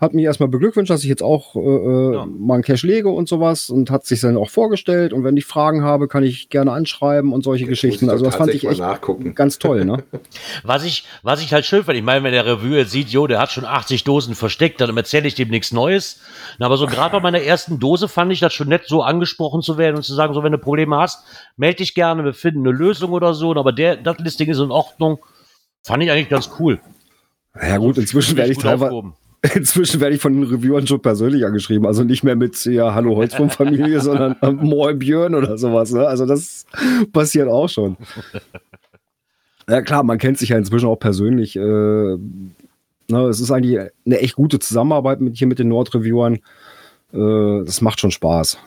[0.00, 2.26] hat mich erstmal beglückwünscht, dass ich jetzt auch äh, äh, Ja.
[2.26, 5.44] mal einen Cache lege und sowas und hat sich dann auch vorgestellt und wenn ich
[5.46, 8.06] Fragen habe, kann ich gerne anschreiben und solche Geschichten.
[8.06, 9.34] Muss Also das fand ich echt nachgucken.
[9.34, 10.02] ganz toll, ne?
[10.64, 13.26] Was ich, was ich halt schön fand, ich meine, wenn der Reviewer jetzt sieht, jo,
[13.26, 16.20] der hat schon 80 Dosen versteckt, dann erzähle ich dem nichts Neues.
[16.58, 19.62] Na, aber so gerade bei meiner ersten Dose fand ich das schon nett, so angesprochen
[19.62, 21.24] zu werden und zu sagen, so, wenn du Probleme hast,
[21.56, 24.70] melde dich gerne, wir finden eine Lösung oder so, aber der, das Listing ist in
[24.70, 25.18] Ordnung.
[25.82, 26.80] Fand ich eigentlich ganz cool.
[27.60, 29.14] Ja gut, inzwischen werde ich teilweise, aufgehoben.
[29.54, 31.86] inzwischen werde ich von den Reviewern schon persönlich angeschrieben.
[31.86, 35.92] Also nicht mehr mit ja, Hallo Holzwurm-Familie, sondern äh, Moin Björn oder sowas.
[35.92, 36.06] Ne?
[36.06, 36.64] Also das
[37.12, 37.96] passiert auch schon.
[39.66, 41.56] Ja klar, man kennt sich ja inzwischen auch persönlich.
[41.56, 42.18] Äh, ne,
[43.08, 46.34] es ist eigentlich eine echt gute Zusammenarbeit mit hier mit den Nordreviewern.
[47.14, 48.58] Äh, das macht schon Spaß.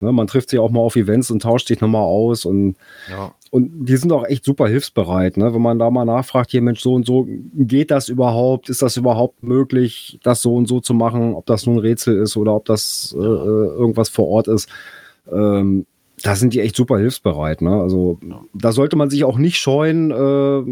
[0.00, 2.76] Ne, man trifft sich auch mal auf Events und tauscht sich nochmal aus und
[3.10, 3.32] Ja.
[3.50, 5.54] und die sind auch echt super hilfsbereit, ne?
[5.54, 8.68] Wenn man da mal nachfragt, hier Mensch, so und so, geht das überhaupt?
[8.68, 11.34] Ist das überhaupt möglich, das so und so zu machen?
[11.34, 14.68] Ob das nun ein Rätsel ist oder ob das äh, äh, irgendwas vor Ort ist.
[15.32, 15.86] Ähm,
[16.22, 17.62] da sind die echt super hilfsbereit.
[17.62, 17.70] Ne?
[17.80, 18.18] Also
[18.54, 20.62] da sollte man sich auch nicht scheuen, äh,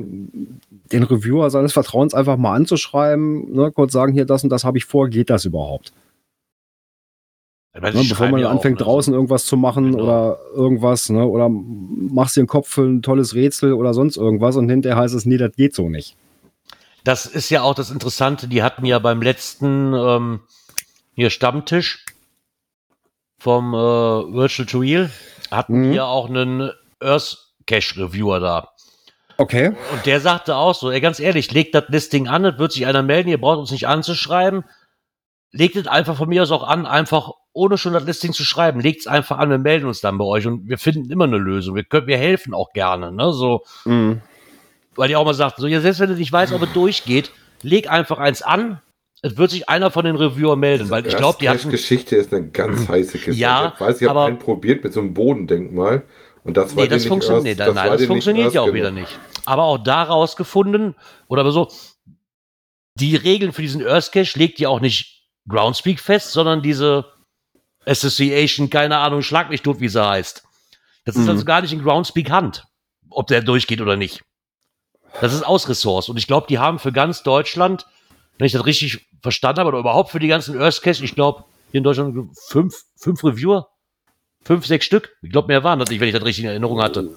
[0.93, 3.71] den Reviewer seines Vertrauens einfach mal anzuschreiben, ne?
[3.73, 5.93] kurz sagen, hier das und das habe ich vor, geht das überhaupt?
[7.75, 8.85] Ne, bevor man anfängt, auch, ne?
[8.85, 10.05] draußen irgendwas zu machen genau.
[10.05, 11.27] oder irgendwas, ne?
[11.27, 15.15] oder machst dir einen Kopf für ein tolles Rätsel oder sonst irgendwas und hinterher heißt
[15.15, 16.17] es, nee, das geht so nicht.
[17.03, 20.41] Das ist ja auch das Interessante, die hatten ja beim letzten ähm,
[21.15, 22.07] hier Stammtisch
[23.39, 25.11] vom äh, Virtual to Real,
[25.51, 25.93] hatten mhm.
[25.93, 28.69] wir auch einen Earth Cache Reviewer da.
[29.37, 29.75] Okay.
[29.93, 32.87] Und der sagte auch so, ey, ganz ehrlich, legt das Listing an, es wird sich
[32.87, 34.65] einer melden, ihr braucht uns nicht anzuschreiben.
[35.51, 38.81] Legt es einfach von mir aus auch an, einfach ohne schon das Listing zu schreiben,
[38.81, 41.39] legt es einfach an, wir melden uns dann bei euch und wir finden immer eine
[41.39, 41.75] Lösung.
[41.77, 43.33] Wir, können, wir helfen auch gerne, ne?
[43.33, 44.21] So, mhm.
[44.97, 47.31] weil die auch mal sagt, so, ja, selbst wenn du nicht weißt, ob es durchgeht,
[47.63, 48.81] leg einfach eins an.
[49.23, 51.71] Es wird sich einer von den Reviewer melden, weil ich glaube, die hatten.
[51.71, 53.41] Geschichte ist eine ganz heiße Kiste.
[53.41, 56.03] Ja, ich weiß, ich habe einen probiert mit so einem Bodendenkmal.
[56.43, 58.77] Und das war nee, das, funktio nee, das, nein, das funktioniert ja auch genug.
[58.77, 59.19] wieder nicht.
[59.47, 60.95] Aber auch daraus gefunden,
[61.29, 61.69] oder so,
[62.97, 67.07] die Regeln für diesen Earth Cache legt ja auch nicht Groundspeak fest, sondern diese
[67.87, 70.43] Association, keine Ahnung, schlag mich tot, wie sie heißt.
[71.05, 71.31] Das ist mhm.
[71.31, 72.65] also gar nicht in Groundspeak Hand,
[73.11, 74.23] ob der durchgeht oder nicht.
[75.21, 76.09] Das ist ausresourced.
[76.09, 77.87] Und ich glaube, die haben für ganz Deutschland,
[78.39, 81.79] wenn ich das richtig verstanden habe, oder überhaupt für die ganzen Earthcasts, ich glaube, hier
[81.79, 82.17] in Deutschland
[82.49, 83.69] fünf, fünf Reviewer,
[84.45, 85.17] fünf, sechs Stück.
[85.23, 87.11] Ich glaube, mehr waren das nicht, wenn ich das richtig in Erinnerung hatte.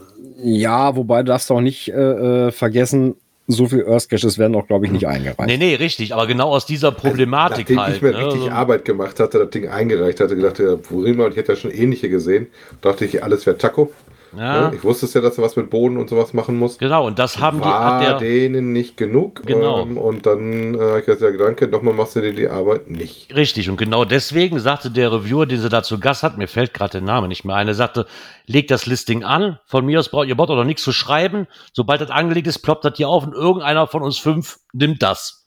[0.44, 3.16] Ja, wobei du darfst auch nicht äh, äh vergessen,
[3.48, 5.40] so viel Earth Caches werden auch, glaube ich, nicht eingereicht.
[5.46, 6.14] Nee, nee, richtig.
[6.14, 7.96] Aber genau aus dieser Problematik also, nachdem halt.
[7.96, 8.26] ich mir ne?
[8.26, 11.54] richtig also, Arbeit gemacht hatte, das Ding eingereicht hatte, gedacht, ja, worin man, ich hätte
[11.54, 12.48] ja schon ähnliche gesehen,
[12.82, 13.92] dachte ich, alles wäre Taco.
[14.36, 14.72] Ja.
[14.74, 16.78] Ich wusste es ja, dass er was mit Boden und sowas machen muss.
[16.78, 18.06] Genau, und das haben War die.
[18.06, 19.44] Der, denen nicht genug.
[19.46, 19.82] Genau.
[19.82, 22.90] Ähm, und dann äh, habe ich gesagt, ja, Gedanke, nochmal machst du dir die Arbeit
[22.90, 23.34] nicht.
[23.36, 26.74] Richtig, und genau deswegen sagte der Reviewer, den sie da zu Gast hat, mir fällt
[26.74, 28.06] gerade der Name nicht mehr ein, er sagte,
[28.46, 31.48] leg das Listing an, von mir aus braucht ihr braucht auch noch nichts zu schreiben.
[31.74, 35.46] Sobald das angelegt ist, ploppt das hier auf und irgendeiner von uns fünf nimmt das.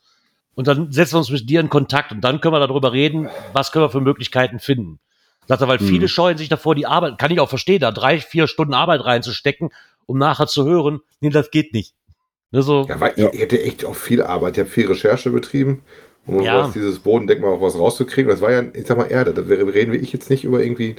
[0.55, 3.31] Und dann setzen wir uns mit dir in Kontakt und dann können wir darüber reden,
[3.53, 4.99] was können wir für Möglichkeiten finden.
[5.51, 6.09] Sagt er, weil viele hm.
[6.09, 9.71] scheuen sich davor, die Arbeit, kann ich auch verstehen, da drei, vier Stunden Arbeit reinzustecken,
[10.07, 11.97] um nachher zu hören, nee, das geht nicht.
[12.53, 13.33] Ne, so, ja, weil ja.
[13.33, 14.57] ich hätte echt auch viel Arbeit.
[14.57, 15.83] Ich habe viel Recherche betrieben,
[16.25, 16.63] um ja.
[16.63, 18.31] aus dieses Bodendenkmal auch was rauszukriegen.
[18.31, 19.35] Das war ja, ich sag mal, Erde.
[19.35, 20.95] Da reden wir ich jetzt nicht über irgendwie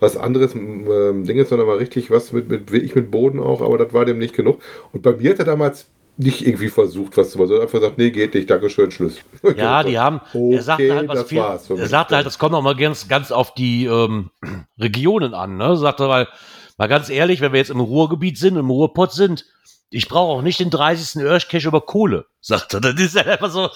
[0.00, 3.78] was anderes ähm, Dinge, sondern mal richtig was mit, mit, ich mit Boden auch, aber
[3.78, 4.60] das war dem nicht genug.
[4.92, 7.98] Und bei mir hat er damals nicht irgendwie versucht, was zu machen, sondern einfach gesagt,
[7.98, 9.16] nee, geht nicht, Dankeschön, Schluss.
[9.56, 12.62] Ja, die haben, okay, er sagte halt, was viel, er sagte halt, das kommt auch
[12.62, 14.30] mal ganz, ganz auf die ähm,
[14.78, 16.28] Regionen an, ne, sagte, weil,
[16.78, 19.44] mal ganz ehrlich, wenn wir jetzt im Ruhrgebiet sind, im Ruhrpott sind,
[19.90, 21.22] ich brauche auch nicht den 30.
[21.22, 23.68] Örschcash über Kohle, sagt er, das ist halt einfach so,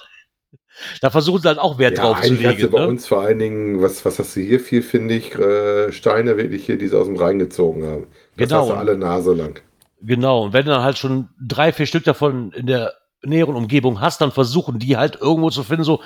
[1.00, 2.62] da versuchen sie halt auch Wert ja, drauf zu legen.
[2.62, 2.68] Ne?
[2.68, 6.36] bei uns vor allen Dingen, was, was hast du hier viel, finde ich, äh, Steine
[6.36, 8.06] wirklich hier, die sie aus dem Rhein gezogen haben.
[8.36, 8.60] Das genau.
[8.60, 9.60] hast du alle Nase lang.
[10.00, 14.00] Genau, und wenn du dann halt schon drei, vier Stück davon in der näheren Umgebung
[14.00, 16.00] hast, dann versuchen die halt irgendwo zu finden, so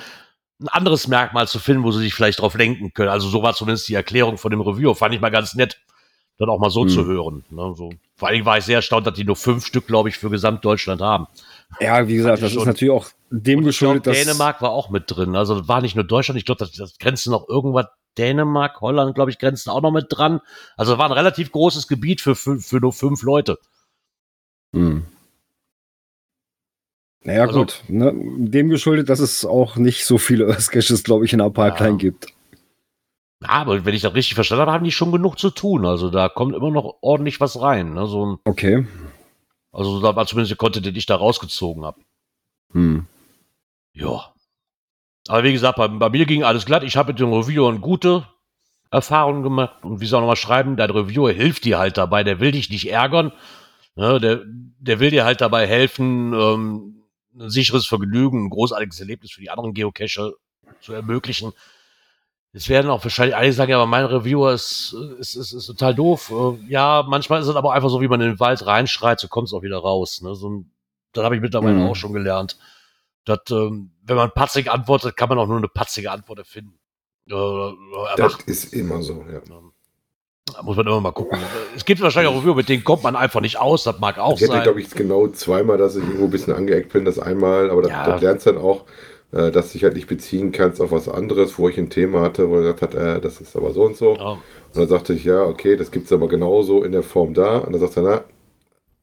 [0.61, 3.11] ein anderes Merkmal zu finden, wo sie sich vielleicht drauf lenken können.
[3.11, 4.95] Also so war zumindest die Erklärung von dem Review.
[4.95, 5.79] Fand ich mal ganz nett,
[6.39, 6.89] dann auch mal so hm.
[6.89, 7.45] zu hören.
[7.51, 7.91] Ne, so.
[8.17, 11.01] Vor allem war ich sehr erstaunt, dass die nur fünf Stück, glaube ich, für Gesamtdeutschland
[11.01, 11.27] haben.
[11.81, 15.37] Ja, wie gesagt, das ist natürlich auch dem geschuldet, dass Dänemark war auch mit drin.
[15.37, 17.87] Also war nicht nur Deutschland, ich glaube, das, das grenzt noch irgendwas
[18.19, 20.41] Dänemark, Holland, glaube ich, grenzen auch noch mit dran.
[20.77, 23.59] Also war ein relativ großes Gebiet für, für, für nur fünf Leute.
[24.73, 25.05] Hm.
[27.25, 27.83] Naja, also, gut.
[27.89, 28.13] Ne?
[28.15, 30.71] Dem geschuldet, dass es auch nicht so viele Earth
[31.05, 31.97] glaube ich, in der Pipeline ja.
[31.97, 32.27] gibt.
[33.43, 35.85] Ja, aber wenn ich das richtig verstanden habe, haben die schon genug zu tun.
[35.85, 37.95] Also da kommt immer noch ordentlich was rein.
[37.95, 38.07] Ne?
[38.07, 38.87] So ein, okay.
[39.73, 42.01] Also da war zumindest der Content, den ich da rausgezogen habe.
[42.73, 43.07] Hm.
[43.95, 44.33] Ja.
[45.29, 46.83] Aber wie gesagt, bei, bei, mir ging alles glatt.
[46.83, 48.27] Ich habe mit dem Reviewer eine gute
[48.91, 49.83] Erfahrung gemacht.
[49.83, 52.23] Und wie soll ich nochmal schreiben, dein Reviewer hilft dir halt dabei.
[52.25, 53.33] Der will dich nicht ärgern.
[53.95, 57.03] Ne, der, der will dir halt dabei helfen, ähm,
[57.39, 60.33] ein sicheres Vergnügen, ein großartiges Erlebnis für die anderen Geocacher
[60.81, 61.53] zu ermöglichen.
[62.55, 65.95] Es werden auch wahrscheinlich einige sagen, ja, aber mein Reviewer ist, ist, ist, ist total
[65.95, 66.31] doof.
[66.31, 69.29] Äh, ja, manchmal ist es aber einfach so, wie man in den Wald reinschreit, so
[69.29, 70.21] kommt es auch wieder raus.
[70.21, 70.35] Ne?
[70.35, 70.65] So,
[71.13, 71.87] das habe ich mittlerweile mhm.
[71.87, 72.59] auch schon gelernt.
[73.25, 76.79] Dass, ähm, wenn man patzig antwortet, kann man auch nur eine patzige Antwort erfinden.
[77.31, 77.73] Äh,
[78.17, 79.41] das ist immer so, ja.
[80.47, 81.39] Da muss man immer mal gucken.
[81.77, 83.85] Es gibt wahrscheinlich auch Reviewer, mit denen kommt man einfach nicht aus.
[83.85, 84.59] Das mag auch ich sein.
[84.59, 87.05] Ich glaube ich, genau zweimal, dass ich irgendwo ein bisschen angeeckt bin.
[87.05, 88.07] Das einmal, aber das, ja.
[88.07, 88.85] das lernst dann auch,
[89.31, 92.23] äh, dass du dich halt nicht beziehen kannst auf was anderes, wo ich ein Thema
[92.23, 94.19] hatte, wo er gesagt hat, äh, das ist aber so und so.
[94.19, 94.33] Oh.
[94.33, 94.41] Und
[94.75, 97.59] dann sagte ich, ja, okay, das gibt es aber genauso in der Form da.
[97.59, 98.25] Und dann sagt er, na,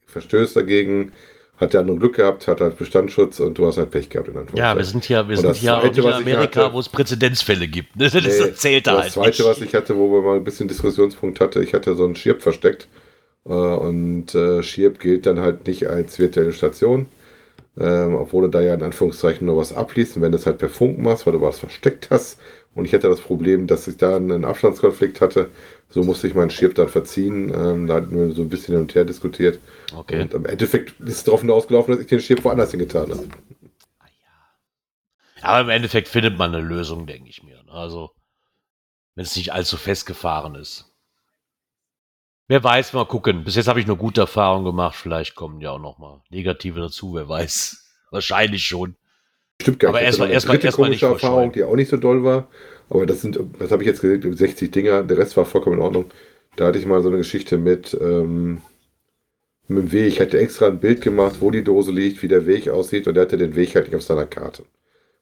[0.07, 1.13] verstößt dagegen,
[1.59, 4.35] hat der andere Glück gehabt, hat halt Bestandsschutz und du hast halt Pech gehabt in
[4.55, 6.87] Ja, wir sind hier, wir sind das hier auch Zweite, nicht in Amerika, wo es
[6.89, 7.89] Präzedenzfälle gibt.
[7.95, 9.49] Das, das Nee, erzählt er das halt zweite, nicht.
[9.49, 12.41] was ich hatte, wo wir mal ein bisschen Diskussionspunkt hatte, ich hatte so einen Schirp
[12.41, 12.87] versteckt.
[13.45, 17.07] Äh, und äh, Schirp gilt dann halt nicht als virtuelle Station.
[17.79, 20.17] Ähm, obwohl du da ja in Anführungszeichen nur was abliest.
[20.17, 22.39] Und wenn du es halt per Funk machst, weil du was versteckt hast.
[22.75, 25.49] Und ich hatte das Problem, dass ich da einen Abstandskonflikt hatte.
[25.89, 27.51] So musste ich meinen Schirp dann verziehen.
[27.53, 29.59] Ähm, da hatten wir so ein bisschen hin und her diskutiert.
[29.95, 30.21] Okay.
[30.21, 33.27] Und im Endeffekt ist es darauf hinausgelaufen, dass ich den Schirp woanders hingetan habe.
[35.41, 37.63] Aber im Endeffekt findet man eine Lösung, denke ich mir.
[37.69, 38.11] Also,
[39.15, 40.88] wenn es nicht allzu festgefahren ist.
[42.49, 43.43] Wer weiß, mal gucken.
[43.43, 44.95] Bis jetzt habe ich nur gute Erfahrungen gemacht.
[44.95, 47.13] Vielleicht kommen ja auch noch mal negative dazu.
[47.13, 47.85] Wer weiß.
[48.11, 48.95] Wahrscheinlich schon.
[49.61, 50.03] Stimmt gar Aber nicht.
[50.03, 52.47] Ich erstmal- erstmal nicht komische Erfahrung, die auch nicht so doll war.
[52.89, 55.83] Aber das sind, was habe ich jetzt gesehen, 60 Dinger, der Rest war vollkommen in
[55.83, 56.05] Ordnung.
[56.55, 58.63] Da hatte ich mal so eine Geschichte mit, ähm,
[59.67, 60.07] mit dem Weg.
[60.07, 63.13] Ich hatte extra ein Bild gemacht, wo die Dose liegt, wie der Weg aussieht und
[63.13, 64.63] der hatte den Weg halt nicht auf seiner Karte.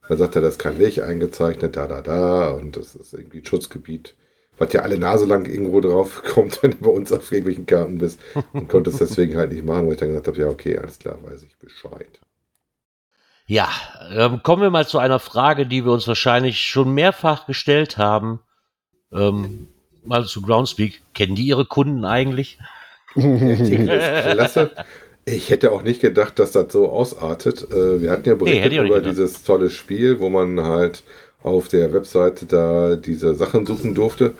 [0.07, 3.39] Da sagt er, da ist kein Weg eingezeichnet, da, da, da und das ist irgendwie
[3.39, 4.15] ein Schutzgebiet.
[4.57, 7.97] Was ja alle Nase lang irgendwo drauf kommt, wenn du bei uns auf irgendwelchen Karten
[7.97, 8.19] bist
[8.53, 10.99] und konnte es deswegen halt nicht machen, wo ich dann gesagt habe, ja, okay, alles
[10.99, 12.19] klar, weiß ich Bescheid.
[13.45, 13.69] Ja,
[14.11, 18.41] ähm, kommen wir mal zu einer Frage, die wir uns wahrscheinlich schon mehrfach gestellt haben.
[19.13, 19.69] Ähm,
[20.03, 21.01] mal zu Groundspeak.
[21.13, 22.59] Kennen die ihre Kunden eigentlich?
[23.13, 24.71] Klasse.
[25.25, 27.69] Ich hätte auch nicht gedacht, dass das so ausartet.
[27.71, 31.03] Äh, Wir hatten ja berichtet nicht über dieses tolle Spiel, wo man halt
[31.43, 34.35] auf der Webseite da diese Sachen suchen durfte.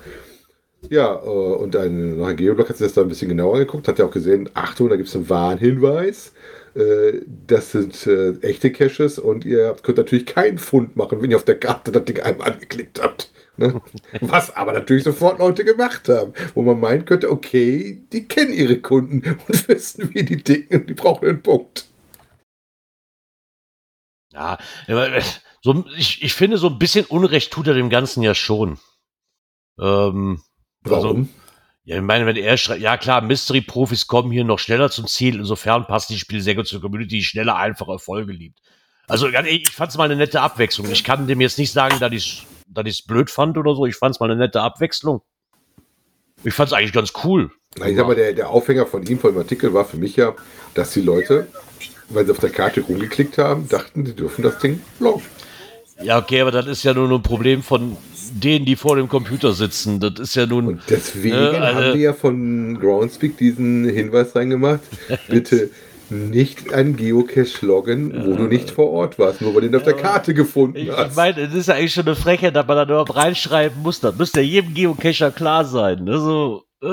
[0.90, 4.00] Ja, äh, und ein, nach Geoblock hat sich das da ein bisschen genauer angeguckt, hat
[4.00, 6.34] ja auch gesehen, Achtung, da gibt es einen Warnhinweis.
[6.76, 11.38] Äh, Das sind äh, echte Caches und ihr könnt natürlich keinen Fund machen, wenn ihr
[11.38, 13.32] auf der Karte das Ding einmal angeklickt habt.
[13.58, 13.82] Ne?
[14.22, 18.78] Was aber natürlich sofort Leute gemacht haben, wo man meinen könnte, okay, die kennen ihre
[18.80, 21.88] Kunden und wissen, wie die dicken und die brauchen einen Punkt.
[24.88, 25.08] Ja,
[25.68, 28.80] so, ich, ich finde, so ein bisschen Unrecht tut er dem Ganzen ja schon.
[29.78, 30.42] Ähm,
[30.86, 31.30] Also, Warum?
[31.84, 35.36] ja, ich meine, wenn er schreibt, ja klar, Mystery-Profis kommen hier noch schneller zum Ziel,
[35.36, 38.60] insofern passt die Spiel sehr gut zur Community, die schneller einfach Erfolge liebt.
[39.10, 40.90] Also ich fand es mal eine nette Abwechslung.
[40.90, 42.48] Ich kann dem jetzt nicht sagen, dass ich
[42.86, 43.86] es blöd fand oder so.
[43.86, 45.22] Ich fand es mal eine nette Abwechslung.
[46.46, 47.52] Ich fand es eigentlich ganz cool.
[47.78, 50.16] Na, ich sag mal, der, der Aufhänger von ihm, von dem Artikel, war für mich
[50.16, 50.34] ja,
[50.76, 51.50] dass die Leute,
[52.08, 55.24] weil sie auf der Karte rumgeklickt haben, dachten, sie dürfen das Ding loggen.
[56.02, 57.98] Ja, okay, aber das ist ja nur ein Problem von
[58.32, 60.00] denen, die vor dem Computer sitzen.
[60.00, 60.68] Das ist ja nun.
[60.68, 64.82] Und deswegen Äh, also- haben wir ja von Groundspeak diesen Hinweis reingemacht,
[65.30, 65.70] bitte
[66.10, 69.84] nicht einen Geocache loggen, wo du nicht vor Ort warst, nur weil du ihn auf
[69.84, 71.18] der Karte gefunden Ich hast.
[71.18, 74.00] meine, es ist ja eigentlich schon eine Frechheit, dass man da überhaupt reinschreiben muss.
[74.00, 76.06] Das müsste ja jedem Geocacher klar sein.
[76.06, 76.18] Ne?
[76.20, 76.64] So,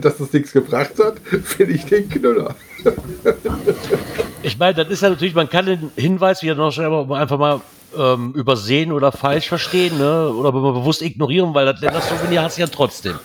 [0.00, 2.54] Dass es nichts gebracht hat, finde ich den Knüller.
[4.42, 7.60] ich meine, das ist ja natürlich, man kann den Hinweis wieder noch schnell einfach mal
[7.96, 10.30] ähm, übersehen oder falsch verstehen, ne?
[10.30, 13.18] Oder bewusst ignorieren, weil das, das Souvenir hast du ja trotzdem.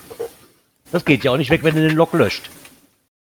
[0.92, 2.50] Das geht ja auch nicht weg, wenn du den Log löscht.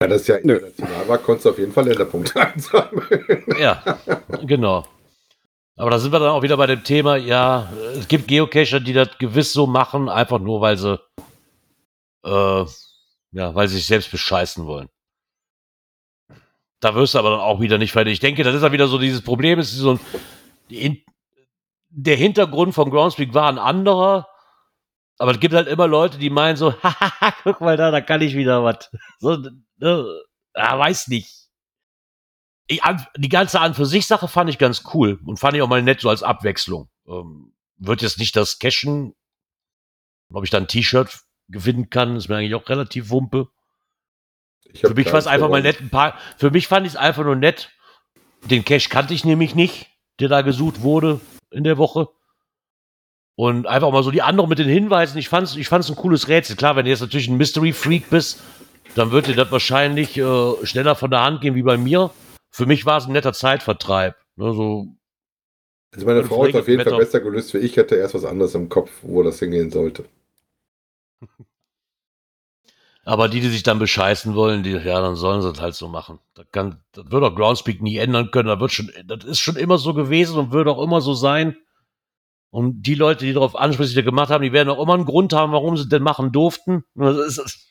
[0.01, 3.43] Ja, das ist ja international war, konntest du auf jeden Fall Länderpunkte einsammeln.
[3.59, 3.83] Ja,
[4.43, 4.85] genau.
[5.75, 8.93] Aber da sind wir dann auch wieder bei dem Thema, ja, es gibt Geocacher, die
[8.93, 10.99] das gewiss so machen, einfach nur, weil sie,
[12.25, 12.65] äh,
[13.31, 14.89] ja, weil sie sich selbst bescheißen wollen.
[16.81, 18.09] Da wirst du aber dann auch wieder nicht weiter.
[18.09, 19.99] Ich denke, das ist dann wieder so dieses Problem, ist so ein,
[20.67, 21.01] In
[21.89, 24.27] der Hintergrund von Groundspeak war ein anderer,
[25.17, 28.21] aber es gibt halt immer Leute, die meinen so, haha, guck mal da, da kann
[28.21, 28.89] ich wieder was.
[29.19, 29.37] So,
[29.77, 30.21] ne,
[30.55, 31.41] ja, weiß nicht
[32.71, 32.81] ich,
[33.17, 35.81] die ganze an für sich Sache fand ich ganz cool und fand ich auch mal
[35.81, 36.89] nett so als Abwechslung.
[37.07, 39.13] Ähm, wird jetzt nicht das Cashen,
[40.31, 43.49] ob ich dann ein T-Shirt gewinnen kann, ist mir eigentlich auch relativ wumpe.
[44.73, 46.97] Ich Für mich war es einfach mal nett, ein paar, für mich fand ich es
[46.97, 47.69] einfach nur nett.
[48.45, 49.87] Den Cash kannte ich nämlich nicht,
[50.19, 51.19] der da gesucht wurde
[51.51, 52.09] in der Woche.
[53.35, 55.17] Und einfach mal so die anderen mit den Hinweisen.
[55.17, 56.55] Ich fand's, ich fand's ein cooles Rätsel.
[56.55, 58.41] Klar, wenn du jetzt natürlich ein Mystery Freak bist,
[58.95, 62.11] dann wird dir das wahrscheinlich äh, schneller von der Hand gehen wie bei mir.
[62.51, 64.15] Für mich war es ein netter Zeitvertreib.
[64.35, 64.87] Ne, so,
[65.93, 68.53] Also meine Frau ist auf jeden Fall besser gelöst wie ich, hätte erst was anderes
[68.55, 70.05] im Kopf, wo das hingehen sollte.
[73.03, 75.87] Aber die, die sich dann bescheißen wollen, die, ja, dann sollen sie das halt so
[75.87, 76.19] machen.
[76.35, 78.47] Das, kann, das wird auch Groundspeak nie ändern können.
[78.47, 81.57] Das, wird schon, das ist schon immer so gewesen und wird auch immer so sein.
[82.51, 85.53] Und die Leute, die darauf ansprechend gemacht haben, die werden auch immer einen Grund haben,
[85.53, 86.83] warum sie denn machen durften.
[86.95, 87.67] Das ist,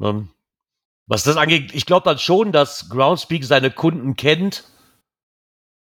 [0.00, 0.30] ähm,
[1.06, 4.64] was das angeht, ich glaube dann schon, dass Groundspeak seine Kunden kennt.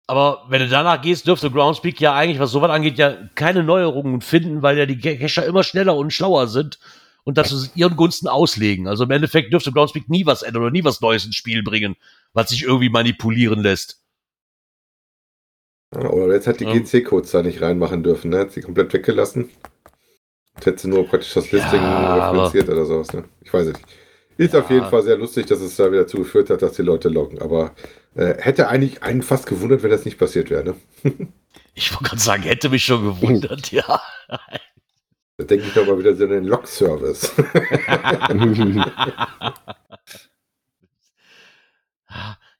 [0.07, 4.21] Aber wenn du danach gehst, dürfte Groundspeak ja eigentlich, was sowas angeht, ja keine Neuerungen
[4.21, 6.79] finden, weil ja die Cacher immer schneller und schlauer sind
[7.25, 8.87] und das zu ihren Gunsten auslegen.
[8.87, 11.97] Also im Endeffekt dürfte Groundspeak nie was ändern oder nie was Neues ins Spiel bringen,
[12.35, 14.03] was sich irgendwie manipulieren lässt.
[15.95, 16.73] Ja, oder jetzt hat die Ja.
[16.73, 18.40] GC-Codes da nicht reinmachen dürfen, ne?
[18.40, 19.49] Hat sie komplett weggelassen.
[20.57, 23.25] Jetzt hätte sie nur praktisch das Listing Ja, referenziert oder sowas, ne?
[23.43, 23.88] Ich weiß es nicht.
[24.37, 24.77] Ist auf Ja.
[24.77, 27.40] jeden Fall sehr lustig, dass es da wieder dazu geführt hat, dass die Leute loggen.
[27.40, 27.73] Aber
[28.14, 30.74] äh, hätte eigentlich einen fast gewundert, wenn das nicht passiert wäre, ne?
[31.77, 34.00] Ich wollte gerade sagen, hätte mich schon gewundert, ja.
[35.37, 37.33] Da denke ich doch mal wieder so an den Log-Service.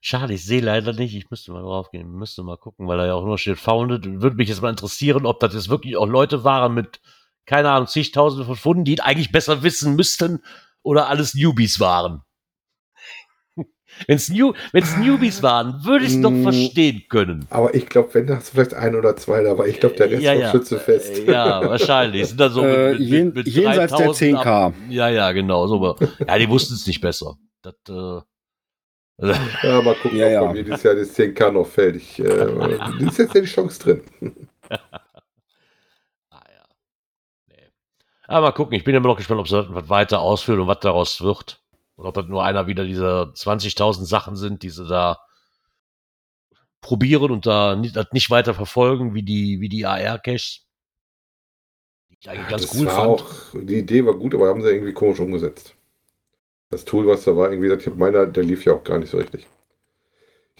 [0.01, 1.15] Schade, ich sehe leider nicht.
[1.15, 4.21] Ich müsste mal drauf gehen, müsste mal gucken, weil da ja auch nur steht Founded.
[4.21, 6.99] Würde mich jetzt mal interessieren, ob das jetzt wirklich auch Leute waren mit,
[7.45, 10.43] keine Ahnung, zigtausende von Funden, die eigentlich besser wissen müssten
[10.83, 12.21] oder alles Newbies waren.
[14.07, 16.43] Wenn es New, wenn's Newbies waren, würde ich es noch Mm.
[16.43, 17.47] verstehen können.
[17.49, 19.95] Aber ich glaube, wenn da hast du vielleicht ein oder zwei da, aber ich glaube,
[19.95, 20.51] der Rest Ja, war ja.
[20.51, 21.19] schützefest.
[21.19, 22.27] Äh, Ja, wahrscheinlich.
[22.27, 24.65] Sind da so Äh, jen- jenseits der 3000 10K.
[24.67, 25.67] ab- Ja, ja, genau.
[25.67, 25.95] So,
[26.27, 27.37] ja, die wussten es nicht besser.
[27.61, 28.21] Das, äh,
[29.63, 30.61] Ja, mal gucken, Ja, ob ja.
[30.63, 31.95] dieses Jahr das 10K noch fällt.
[31.95, 32.23] Ich, äh,
[32.99, 34.01] ist jetzt ja die Chance drin.
[36.29, 36.63] Ah ja.
[37.47, 37.55] Nee.
[38.27, 40.67] Aber mal gucken, ich bin immer noch gespannt, ob sie das was weiter ausführen und
[40.67, 41.61] was daraus wird.
[41.95, 45.19] Und ob das nur einer wieder dieser 20.000 Sachen sind, die sie da
[46.81, 50.65] probieren und da nicht, das nicht weiter verfolgen, wie die, wie die AR-Caches.
[52.09, 53.07] Die ich eigentlich ganz das cool fand.
[53.07, 55.73] Auch, die Idee war gut, aber haben sie irgendwie komisch umgesetzt.
[56.69, 59.17] Das Tool, was da war, irgendwie, hab meiner, der lief ja auch gar nicht so
[59.17, 59.47] richtig.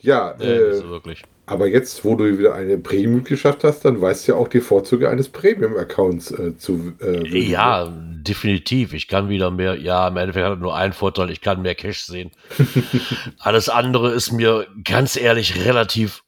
[0.02, 1.24] Ja, Nee, äh, wirklich.
[1.45, 5.10] Aber jetzt, wo du wieder eine Premium-Mitgliedschaft hast, dann weißt du ja auch die Vorzüge
[5.10, 6.93] eines Premium-Accounts äh, zu.
[6.99, 7.38] Äh.
[7.38, 8.93] Ja, definitiv.
[8.93, 11.75] Ich kann wieder mehr, ja, im Endeffekt hat er nur einen Vorteil, ich kann mehr
[11.75, 12.31] Cash sehen.
[13.39, 16.23] Alles andere ist mir ganz ehrlich relativ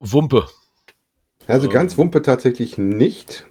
[0.00, 0.46] Wumpe.
[1.46, 3.46] Also ähm, ganz Wumpe tatsächlich nicht.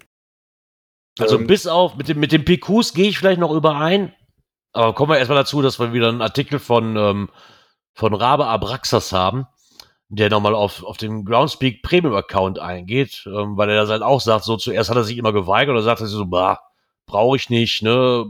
[1.19, 4.13] Also Ähm, bis auf, mit dem, mit dem PQs gehe ich vielleicht noch überein.
[4.71, 7.29] Aber kommen wir erstmal dazu, dass wir wieder einen Artikel von, ähm,
[7.93, 9.45] von Rabe Abraxas haben,
[10.15, 14.21] der nochmal auf, auf den Groundspeak Premium Account eingeht, ähm, weil er das halt auch
[14.21, 16.59] sagt, so zuerst hat er sich immer geweigert oder sagt er so, bah,
[17.05, 18.25] brauche ich nicht, ne?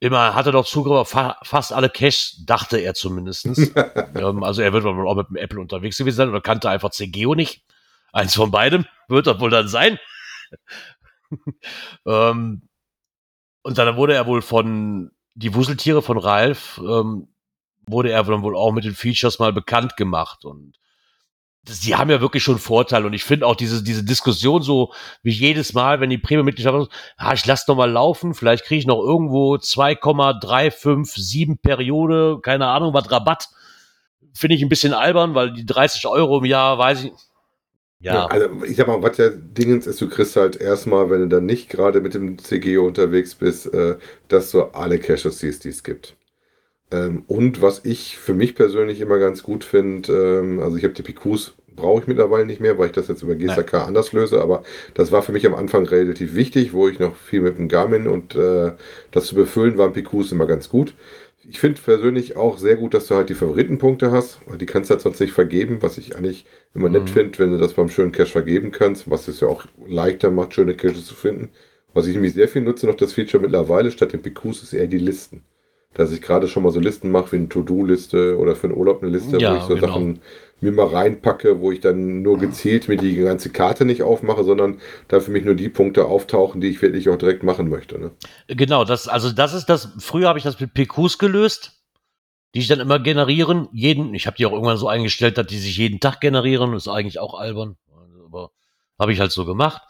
[0.00, 3.72] Immer hat er doch Zugriff auf fa fast alle Caches, dachte er zumindestens.
[4.14, 6.90] ähm, also er wird wohl auch mit dem Apple unterwegs gewesen sein oder kannte einfach
[6.90, 7.64] CGO nicht.
[8.12, 9.98] Eins von beidem wird das wohl dann sein.
[12.06, 12.68] ähm,
[13.62, 17.28] und dann wurde er wohl von die Wuseltiere von Ralf, ähm,
[17.90, 20.44] wurde er dann wohl auch mit den Features mal bekannt gemacht.
[20.44, 20.78] Und
[21.64, 23.06] das, die haben ja wirklich schon Vorteile.
[23.06, 27.34] Und ich finde auch diese, diese Diskussion so wie jedes Mal, wenn die Premium-Mitgliedschaft ah,
[27.34, 33.10] ich lasse noch mal laufen, vielleicht kriege ich noch irgendwo 2,357 Periode, keine Ahnung, was
[33.10, 33.48] Rabatt.
[34.34, 37.12] Finde ich ein bisschen albern, weil die 30 Euro im Jahr, weiß ich.
[38.00, 38.14] Ja.
[38.14, 41.28] Ja, also ich sag mal, was ja Dingens ist, du kriegst halt erstmal, wenn du
[41.28, 43.96] dann nicht gerade mit dem CGO unterwegs bist, äh,
[44.28, 46.14] dass du alle Caches siehst, die es gibt.
[46.90, 50.94] Ähm, und was ich für mich persönlich immer ganz gut finde, ähm, also ich habe
[50.94, 54.40] die PQs, brauche ich mittlerweile nicht mehr, weil ich das jetzt über GSAK anders löse,
[54.40, 54.62] aber
[54.94, 58.06] das war für mich am Anfang relativ wichtig, wo ich noch viel mit dem Garmin
[58.08, 58.72] und äh,
[59.10, 60.94] das zu befüllen waren PQs immer ganz gut.
[61.50, 64.90] Ich finde persönlich auch sehr gut, dass du halt die Favoritenpunkte hast, weil die kannst
[64.90, 67.12] du halt sonst nicht vergeben, was ich eigentlich immer nett Mhm.
[67.12, 70.54] finde, wenn du das beim schönen Cache vergeben kannst, was es ja auch leichter macht,
[70.54, 71.50] schöne Caches zu finden.
[71.94, 74.86] Was ich nämlich sehr viel nutze, noch das Feature mittlerweile, statt den PQs, ist eher
[74.88, 75.42] die Listen.
[75.98, 79.02] Dass ich gerade schon mal so Listen mache, wie eine To-Do-Liste oder für einen Urlaub
[79.02, 79.88] eine Liste, Ja, wo ich so genau.
[79.88, 80.20] Sachen
[80.60, 84.80] mir mal reinpacke, wo ich dann nur gezielt mir die ganze Karte nicht aufmache, sondern
[85.08, 87.98] da für mich nur die Punkte auftauchen, die ich wirklich auch direkt machen möchte.
[87.98, 88.10] Ne?
[88.48, 91.82] Genau, das, also das ist das, früher habe ich das mit PQs gelöst,
[92.54, 93.68] die ich dann immer generieren.
[93.72, 96.88] Jeden, ich habe die auch irgendwann so eingestellt, dass die sich jeden Tag generieren, ist
[96.88, 97.76] eigentlich auch albern,
[98.24, 98.50] aber
[98.98, 99.82] habe ich halt so gemacht.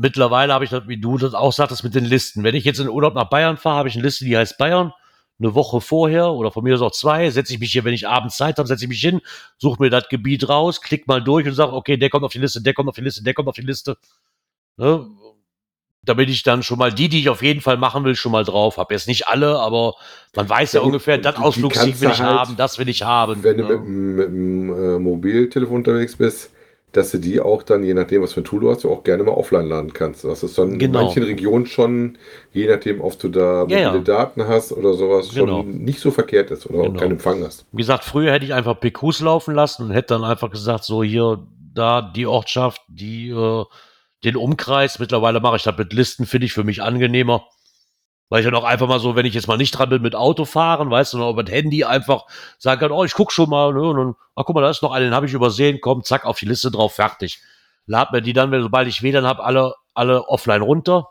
[0.00, 2.44] Mittlerweile habe ich das, wie du das auch sagtest, mit den Listen.
[2.44, 4.56] Wenn ich jetzt in den Urlaub nach Bayern fahre, habe ich eine Liste, die heißt
[4.56, 4.92] Bayern.
[5.42, 8.06] Eine Woche vorher oder von mir aus auch zwei, setze ich mich hier, wenn ich
[8.08, 9.20] abends Zeit habe, setze ich mich hin,
[9.58, 12.38] suche mir das Gebiet raus, klick mal durch und sage, okay, der kommt auf die
[12.38, 13.96] Liste, der kommt auf die Liste, der kommt auf die Liste.
[14.76, 15.06] Ne?
[16.04, 18.42] damit ich dann schon mal die, die ich auf jeden Fall machen will, schon mal
[18.44, 18.92] drauf habe.
[18.92, 19.94] Jetzt nicht alle, aber
[20.34, 23.02] man weiß ja, Ja, ungefähr, das kannst will du ich halt, haben, das will ich
[23.04, 23.44] haben.
[23.44, 23.68] Wenn du ne?
[23.68, 26.50] mit, dem- mit dem äh, Mobiltelefon unterwegs bist,
[26.92, 29.02] dass du die auch dann, je nachdem, was für ein Tool du hast, du auch
[29.02, 30.24] gerne mal offline laden kannst.
[30.24, 31.00] Das ist dann Genau.
[31.00, 32.18] in manchen Regionen schon,
[32.52, 33.98] je nachdem, ob du da mobile Ja, ja.
[34.00, 35.58] Daten hast oder sowas, Genau.
[35.62, 37.00] schon nicht so verkehrt ist oder Genau.
[37.00, 37.64] keinen Empfang hast.
[37.72, 41.02] Wie gesagt, früher hätte ich einfach PQs laufen lassen und hätte dann einfach gesagt, so
[41.02, 41.38] hier,
[41.74, 43.64] da die Ortschaft, die, äh,
[44.24, 44.98] den Umkreis.
[44.98, 47.44] Mittlerweile mache ich das mit Listen, finde ich für mich angenehmer.
[48.32, 50.14] Weil ich dann auch einfach mal so, wenn ich jetzt mal nicht dran bin mit
[50.14, 52.24] Autofahren, weißt du, noch über das Handy einfach
[52.56, 54.82] sagen kann, oh, ich guck schon mal, ne, und dann, ach guck mal, da ist
[54.82, 57.42] noch einen, den habe ich übersehen, komm, zack, auf die Liste drauf, fertig.
[57.84, 61.08] Lad mir die dann, wenn, sobald ich WLAN habe, alle, alle offline runter.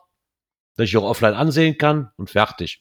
[0.77, 2.79] dass ich auch offline ansehen kann und fertig.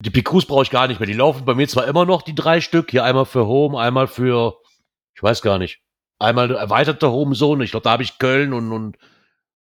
[0.00, 1.06] Die PQs brauche ich gar nicht mehr.
[1.06, 2.90] Die laufen bei mir zwar immer noch, die drei Stück.
[2.90, 4.56] Hier einmal für Home, einmal für,
[5.14, 5.78] ich weiß gar nicht,
[6.18, 7.62] einmal erweiterte Home Zone.
[7.62, 8.96] Ich glaube, da habe ich Köln und, und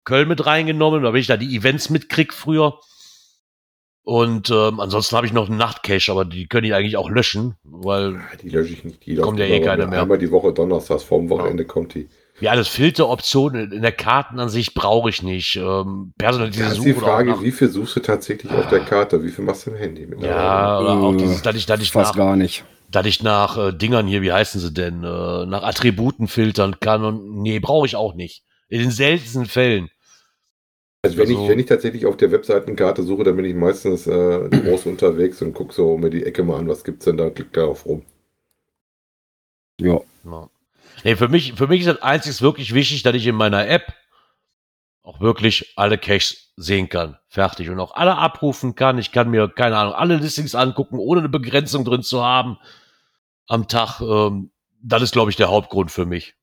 [0.04, 2.78] Köln mit reingenommen, weil ich da die Events mitkrieg früher.
[4.04, 7.54] Und ähm, ansonsten habe ich noch einen Nachtcache, aber die können ich eigentlich auch löschen,
[7.62, 9.06] weil Ah, Die lösche ich nicht.
[9.06, 10.02] Die Kommt ja eh keiner mehr.
[10.02, 12.08] Einmal die Woche donnerstags, vorm Wochenende kommt die.
[12.40, 15.54] ja, alles Filteroptionen in der Kartenansicht brauche ich nicht.
[15.54, 18.68] Ähm, personalisierte Das ist die Suche auch Frage, nach- wie viel suchst du tatsächlich auf
[18.68, 19.22] der Karte?
[19.22, 20.04] Wie viel machst du im Handy?
[20.06, 20.32] mittlerweile?
[20.34, 22.64] ja, oder auch dieses, dass ich, dass ich Fast nach, gar nicht.
[22.90, 27.04] dass ich nach äh, Dingern hier, wie heißen sie denn, äh, nach Attributen filtern kann
[27.04, 28.42] und nee, brauche ich auch nicht.
[28.68, 29.90] In den seltensten Fällen.
[31.04, 34.06] Also wenn, Also- ich, wenn ich tatsächlich auf der Webseitenkarte suche, dann bin ich meistens
[34.06, 37.28] äh, groß unterwegs und gucke so mir die Ecke mal an, was gibt's denn da,
[37.30, 38.04] klick darauf rum.
[39.80, 40.00] Ja.
[40.24, 40.48] Ja.
[41.02, 43.92] Nee, für mich, für mich ist das einzig wirklich wichtig, dass ich in meiner App
[45.02, 47.18] auch wirklich alle Caches sehen kann.
[47.26, 47.68] Fertig.
[47.70, 48.98] Und auch alle abrufen kann.
[48.98, 52.58] Ich kann mir, keine Ahnung, alle Listings angucken, ohne eine Begrenzung drin zu haben
[53.48, 54.00] am Tag.
[54.00, 56.36] Ähm, das ist, glaube ich, der Hauptgrund für mich.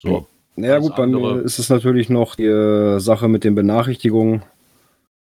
[0.00, 0.28] So.
[0.58, 3.54] Naja Alles gut, bei andere- mir ist es natürlich noch die äh, Sache mit den
[3.54, 4.42] Benachrichtigungen,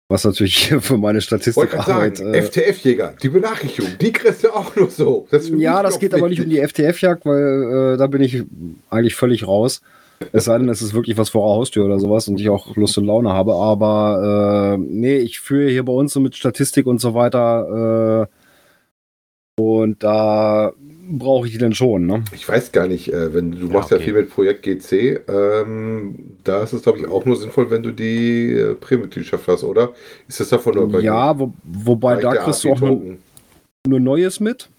[0.09, 2.17] was natürlich für meine Statistikarbeit...
[2.17, 5.27] sagen, Äh, FTF-Jäger, die Benachrichtigung, die kriegst du auch nur so.
[5.31, 6.61] Das ja, das geht aber nicht um wichtig.
[6.61, 8.43] die FTF-Jagd, weil äh, da bin ich
[8.89, 9.81] eigentlich völlig raus.
[10.33, 12.75] Es sei denn, es ist wirklich was vor der Haustür oder sowas und ich auch
[12.75, 13.53] Lust und Laune habe.
[13.53, 18.27] Aber äh, nee, ich führe hier bei uns so mit Statistik und so weiter.
[19.59, 20.71] Und da
[21.11, 22.05] brauche ich die dann schon.
[22.05, 22.23] Ne?
[22.33, 24.05] Ich weiß gar nicht, äh, wenn du Ja, machst ja okay.
[24.05, 27.91] viel mit Projekt GC, ähm, da ist es glaube ich auch nur sinnvoll, wenn du
[27.91, 29.93] die äh, Premium-Mitgliedschaft hast, oder?
[30.27, 33.17] Ist das davon nur bei Ja, wo, wobei da kriegst du auch nur,
[33.87, 34.69] nur Neues mit.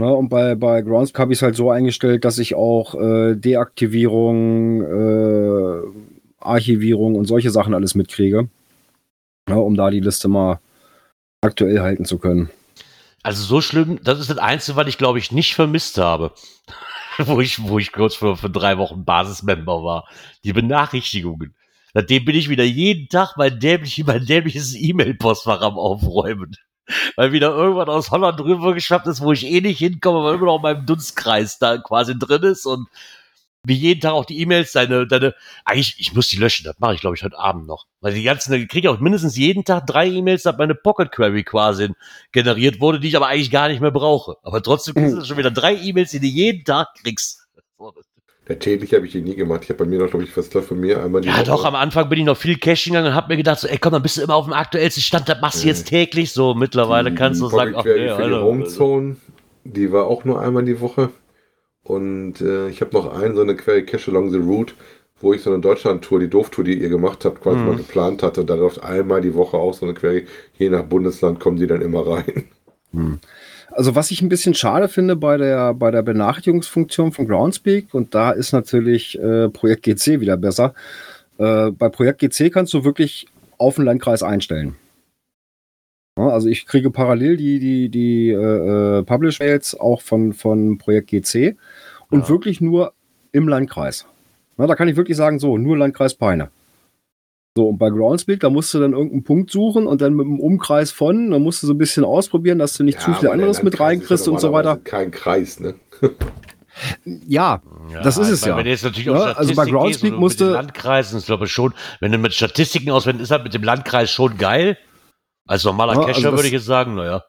[0.00, 3.36] Ja, und bei, bei Groundspeak habe ich es halt so eingestellt, dass ich auch äh,
[3.36, 5.82] Deaktivierung, äh,
[6.40, 8.48] Archivierung und solche Sachen alles mitkriege.
[9.48, 10.58] Ja, um da die Liste mal
[11.40, 12.50] aktuell halten zu können.
[13.22, 16.32] Also so schlimm, das ist das Einzige, was ich, glaube ich, nicht vermisst habe.
[17.18, 20.08] wo ich, wo ich kurz für, für drei Wochen Basismember war.
[20.44, 21.54] Die Benachrichtigungen.
[21.94, 26.56] Seitdem bin ich wieder jeden Tag mein, dämlich, mein dämliches E-Mail-Postfach am Aufräumen.
[27.16, 30.46] Weil wieder irgendwann aus Holland drüber geschafft ist, wo ich eh nicht hinkomme, weil immer
[30.46, 32.88] noch in meinem Dunstkreis da quasi drin ist und
[33.64, 35.34] wie jeden Tag auch die E-Mails, deine, deine,
[35.64, 37.86] eigentlich, ich muss die löschen, das mache ich, glaube ich, heute Abend noch.
[38.00, 41.44] Weil die ganzen, ich kriege auch mindestens jeden Tag drei E-Mails, dass meine Pocket Query
[41.44, 41.90] quasi
[42.32, 44.36] generiert wurde, die ich aber eigentlich gar nicht mehr brauche.
[44.42, 47.46] Aber trotzdem kriegst du schon wieder drei E-Mails, die du jeden Tag kriegst.
[48.48, 49.60] Der täglich habe ich die nie gemacht.
[49.62, 51.44] Ich habe bei mir noch, glaube ich, läuft von mir einmal die Ja, Woche.
[51.44, 53.78] doch, am Anfang bin ich noch viel Caching gegangen und hab mir gedacht, so, ey,
[53.78, 56.32] komm, dann bist du immer auf dem aktuellsten Stand, das machst du jetzt täglich.
[56.32, 58.34] So, mittlerweile Die- kannst du die sagen, ach Pocket nee, für die.
[58.34, 59.16] Homezone,
[59.62, 61.10] die war auch nur einmal die Woche.
[61.84, 64.74] Und äh, ich habe noch einen, so eine Query Cache Along the Route,
[65.20, 67.66] wo ich so eine Deutschland-Tour, die Doof-Tour, die ihr gemacht habt, quasi Mhm.
[67.66, 68.40] mal geplant hatte.
[68.42, 70.26] Und da läuft einmal die Woche auch so eine Query.
[70.58, 72.44] Je nach Bundesland kommen die dann immer rein.
[73.70, 78.14] Also was ich ein bisschen schade finde bei der, bei der Benachrichtigungsfunktion von Groundspeak, und
[78.14, 80.74] da ist natürlich äh, Projekt GC wieder besser.
[81.38, 83.26] Äh, bei Projekt GC kannst du wirklich
[83.58, 84.76] auf den Landkreis einstellen.
[86.18, 91.08] Ja, also ich kriege parallel die, die, die äh, äh, Publish-Mails auch von, von Projekt
[91.10, 91.56] GC
[92.10, 92.28] und Ja.
[92.28, 92.92] wirklich nur
[93.32, 94.06] im Landkreis.
[94.58, 96.50] Na, da kann ich wirklich sagen, so, nur Landkreis Peine.
[97.56, 100.40] So, und bei Groundspeak, da musst du dann irgendeinen Punkt suchen und dann mit einem
[100.40, 103.28] Umkreis von, da musst du so ein bisschen ausprobieren, dass du nicht zu Ja, viel
[103.28, 104.76] aber der anderes mit reinkriegst ja und so weiter.
[104.84, 105.74] Kein Kreis, ne?
[107.26, 107.60] Ja,
[108.02, 108.56] Das ist es ich meine, ja.
[108.64, 111.52] Wenn jetzt natürlich Ja, auf also bei Groundspeak musste- mit den Landkreisen, ist glaube ich
[111.52, 114.78] schon, wenn du mit Statistiken auswendest, ist halt mit dem Landkreis schon geil.
[115.46, 117.24] Als normaler Ja, Cacher also würde ich jetzt sagen, naja.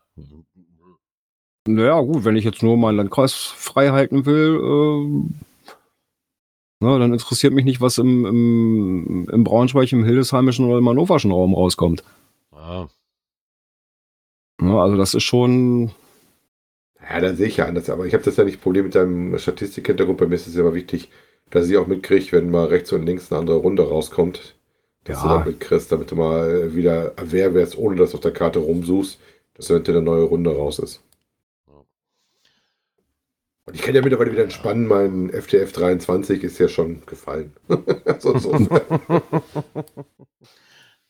[1.68, 5.36] naja, gut, wenn ich jetzt nur meinen Landkreis frei halten will, ähm,
[6.80, 11.32] na, dann interessiert mich nicht, was im, im, im Braunschweig, im Hildesheimischen oder im Hannoverschen
[11.32, 12.03] Raum rauskommt.
[12.51, 12.88] Ja.
[14.61, 15.91] Ja, also das ist schon,
[17.01, 17.89] Ja, dann sehe ich ja anders.
[17.89, 20.18] Aber ich habe das ja nicht Problem mit deinem Statistikhintergrund.
[20.18, 21.09] Bei mir ist es ja immer wichtig,
[21.49, 24.55] dass ich auch mitkriege, wenn mal rechts und links eine andere Runde rauskommt.
[25.05, 25.29] Dass Ja.
[25.29, 28.59] du das mitkriegst, damit du mal wieder aware wärst, ohne dass du auf der Karte
[28.59, 29.19] rumsuchst,
[29.55, 31.01] dass eventuell eine neue Runde raus ist.
[33.65, 37.53] Und ich kann ja mittlerweile wieder entspannen, mein FTF 23 ist ja schon gefallen.
[38.19, 38.51] so, so.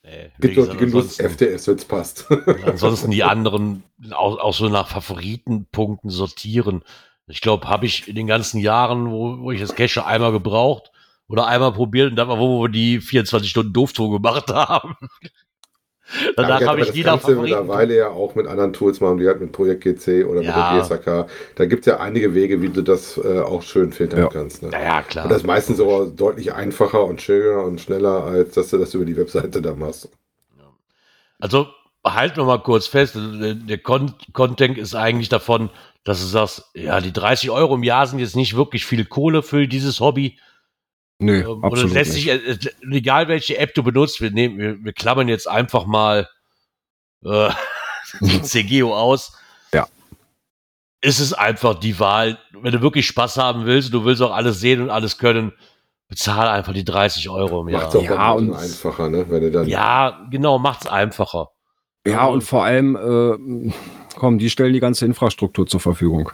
[0.05, 2.27] Nee, Gibt die Genuss ansonsten- FTS, wenn es passt.
[2.65, 6.83] Ansonsten die anderen auch, auch so nach Favoritenpunkten sortieren.
[7.27, 10.91] Ich glaube, habe ich in den ganzen Jahren, wo, wo ich das Cache einmal gebraucht
[11.27, 14.95] oder einmal probiert und dann war, wo wir die 24 Stunden Dooftour gemacht haben.
[16.35, 17.57] Danach Ja, habe ich das wieder kannst du Favoriten.
[17.57, 20.47] mittlerweile ja auch mit anderen Tools machen, die halt mit Projekt GC oder Ja.
[20.47, 21.27] mit der GSAK.
[21.55, 24.27] Da gibt es ja einige Wege, wie du das äh, auch schön filtern Ja.
[24.27, 24.61] kannst.
[24.61, 24.69] Ne?
[24.73, 25.25] Ja, ja, klar.
[25.25, 28.93] Und das ist meistens auch deutlich einfacher und schöner und schneller, als dass du das
[28.93, 30.09] über die Webseite da machst.
[31.39, 31.67] Also
[32.05, 35.69] halt noch mal kurz fest, der, der Con Content ist eigentlich davon,
[36.03, 39.41] dass du sagst, ja, die 30 Euro im Jahr sind jetzt nicht wirklich viel Kohle
[39.41, 40.37] für dieses Hobby.
[41.25, 42.23] Nee, Ähm, und es absolut lässt nicht.
[42.25, 46.27] sich, äh, egal welche App du benutzt, wir, nehmen, wir, wir klammern jetzt einfach mal
[47.25, 47.49] äh,
[48.21, 49.37] die CGO aus.
[49.73, 49.87] Ja.
[51.01, 54.59] Ist es einfach die Wahl, wenn du wirklich Spaß haben willst, du willst auch alles
[54.59, 55.51] sehen und alles können,
[56.07, 58.01] bezahl einfach die 30 Euro im Macht es Jahr.
[58.01, 59.25] auch Ja, ja, und- einfacher, ne?
[59.29, 61.49] wenn du dann Ja, genau, macht's einfacher.
[62.05, 63.73] Ja, und vor allem, äh,
[64.15, 66.31] komm, die stellen die ganze Infrastruktur zur Verfügung.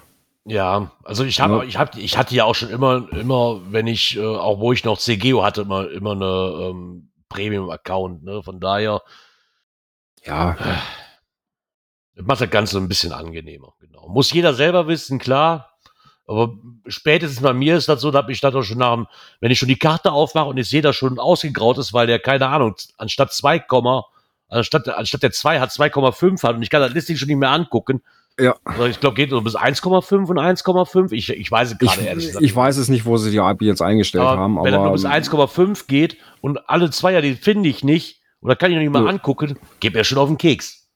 [0.49, 1.63] Ja, also ich habe, Ja.
[1.63, 4.83] ich habe, ich hatte ja auch schon immer, immer, wenn ich, äh, auch wo ich
[4.83, 8.23] noch CGO hatte, immer, immer eine ähm, Premium-Account.
[8.23, 8.41] Ne?
[8.41, 9.01] Von daher
[10.25, 10.57] Ja,
[12.15, 13.73] das macht das Ganze ein bisschen angenehmer.
[13.79, 14.07] Genau.
[14.09, 15.77] Muss jeder selber wissen, klar.
[16.25, 16.53] Aber
[16.87, 19.07] spätestens bei mir ist das so, da habe ich das auch schon nach dem,
[19.39, 22.19] wenn ich schon die Karte aufmache und ich sehe, dass schon ausgegraut ist, weil der,
[22.19, 23.65] keine Ahnung, anstatt 2,
[24.49, 27.51] anstatt, anstatt der 2 hat 2,5 hat und ich kann das Listing schon nicht mehr
[27.51, 28.03] angucken.
[28.39, 28.55] Ja.
[28.63, 31.11] Also Ich glaube, geht so bis 1,5 und 1,5.
[31.11, 32.45] Ich, ich weiß es gerade ehrlich gesagt.
[32.45, 34.87] ich weiß es nicht, wo sie die API jetzt eingestellt Aber haben, wenn er nur
[34.87, 38.83] aber bis 1,5 geht und alle Zweier, die finde ich nicht, oder kann ich noch
[38.83, 39.09] nicht mal Nö.
[39.09, 40.87] angucken, geht mir schon auf den Keks.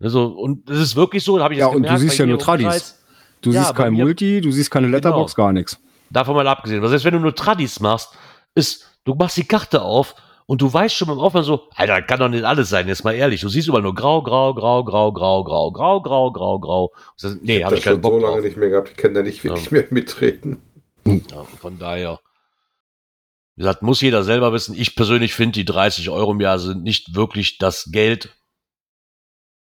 [0.00, 2.24] Also, und das ist wirklich so, da habe ich Ja, und du gemerkt, siehst bei
[2.24, 2.64] ja nur Tradis.
[2.66, 3.04] Umkreis,
[3.40, 5.78] du ja, siehst kein Multi, du siehst keine Letterbox, gar nichts.
[6.10, 6.82] Davon mal abgesehen.
[6.82, 8.10] Was selbst wenn du nur Tradis machst,
[8.54, 10.14] ist, du machst die Karte auf
[10.46, 13.12] und du weißt schon beim Aufwand so, Alter, kann doch nicht alles sein, jetzt mal
[13.14, 13.40] ehrlich.
[13.40, 16.92] Du siehst überall nur grau, grau, grau, grau, grau, grau, grau, grau, grau, grau.
[17.20, 18.44] Das Nee, habe das ich keinen schon Bock so lange drauf.
[18.44, 20.62] nicht mehr gehabt, ich kann da nicht wirklich mehr mitreden.
[21.06, 22.20] Ja, von daher.
[23.56, 24.74] Wie gesagt, muss jeder selber wissen.
[24.74, 28.34] Ich persönlich finde, die 30 Euro im Jahr sind nicht wirklich das Geld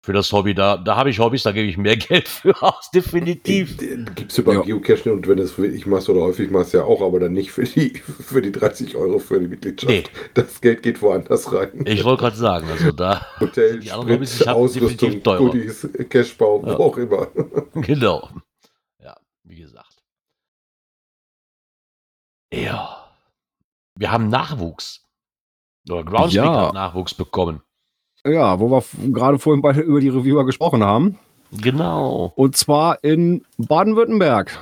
[0.03, 0.55] für das Hobby.
[0.55, 3.77] Da, da habe ich Hobbys, da gebe ich mehr Geld für aus, definitiv.
[3.79, 4.61] Gibt es über Ja.
[4.63, 7.53] Geocaching und wenn du es wirklich machst oder häufig machst, ja auch, aber dann nicht
[7.53, 9.93] für die, für die 30 Euro für die Mitgliedschaft.
[9.93, 10.05] Nee.
[10.35, 11.83] Das Geld geht woanders rein.
[11.87, 15.23] Ich wollte gerade sagen, also da, Hotel, die anderen Hobbys, ich Ausrüstung.
[15.23, 16.79] Goodies, Cashbau, Ja.
[16.79, 17.29] wo auch immer.
[17.75, 18.29] genau.
[19.03, 19.97] Ja, wie gesagt.
[22.53, 22.97] Ja.
[23.97, 25.05] Wir haben Nachwuchs.
[25.89, 26.67] Oder Groundspeak Ja.
[26.69, 27.63] hat Nachwuchs bekommen.
[28.25, 31.19] Ja, wo wir gerade vorhin bei, über die Reviewer gesprochen haben.
[31.53, 32.33] Genau.
[32.37, 34.59] Und zwar in Baden-Württemberg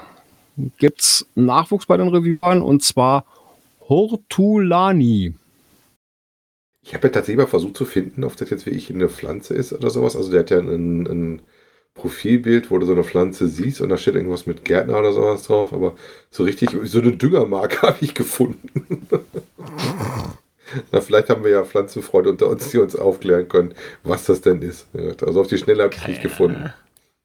[0.78, 3.24] gibt es Nachwuchs bei den Reviewern und zwar
[3.88, 5.34] Hortulani.
[6.82, 9.72] Ich habe ja tatsächlich mal versucht zu finden, ob das jetzt wirklich eine Pflanze ist
[9.72, 10.16] oder sowas.
[10.16, 11.42] Also der hat ja ein, ein
[11.94, 15.42] Profilbild, wo du so eine Pflanze siehst und da steht irgendwas mit Gärtner oder sowas
[15.42, 15.94] drauf, aber
[16.30, 19.08] so richtig, so eine Düngermarke habe ich gefunden.
[20.92, 24.62] Na, vielleicht haben wir ja Pflanzenfreunde unter uns, die uns aufklären können, was das denn
[24.62, 24.88] ist.
[25.22, 26.72] Also auf die Schnelle habe ich es nicht gefunden.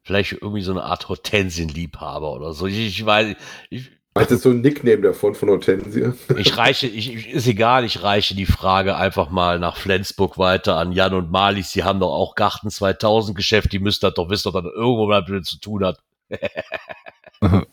[0.03, 2.67] Vielleicht irgendwie so eine Art Hortensienliebhaber oder so.
[2.67, 3.35] Ich, ich weiß,
[3.69, 6.11] ich, Das ist so ein Nickname davon, von Hortensie.
[6.37, 10.91] ich reiche, ich, ist egal, ich reiche die Frage einfach mal nach Flensburg weiter an
[10.91, 11.71] Jan und Malis.
[11.71, 13.71] Die haben doch auch Garten 2000 Geschäft.
[13.71, 15.99] Die müssten das doch wissen, ob das irgendwo mal damit zu tun hat.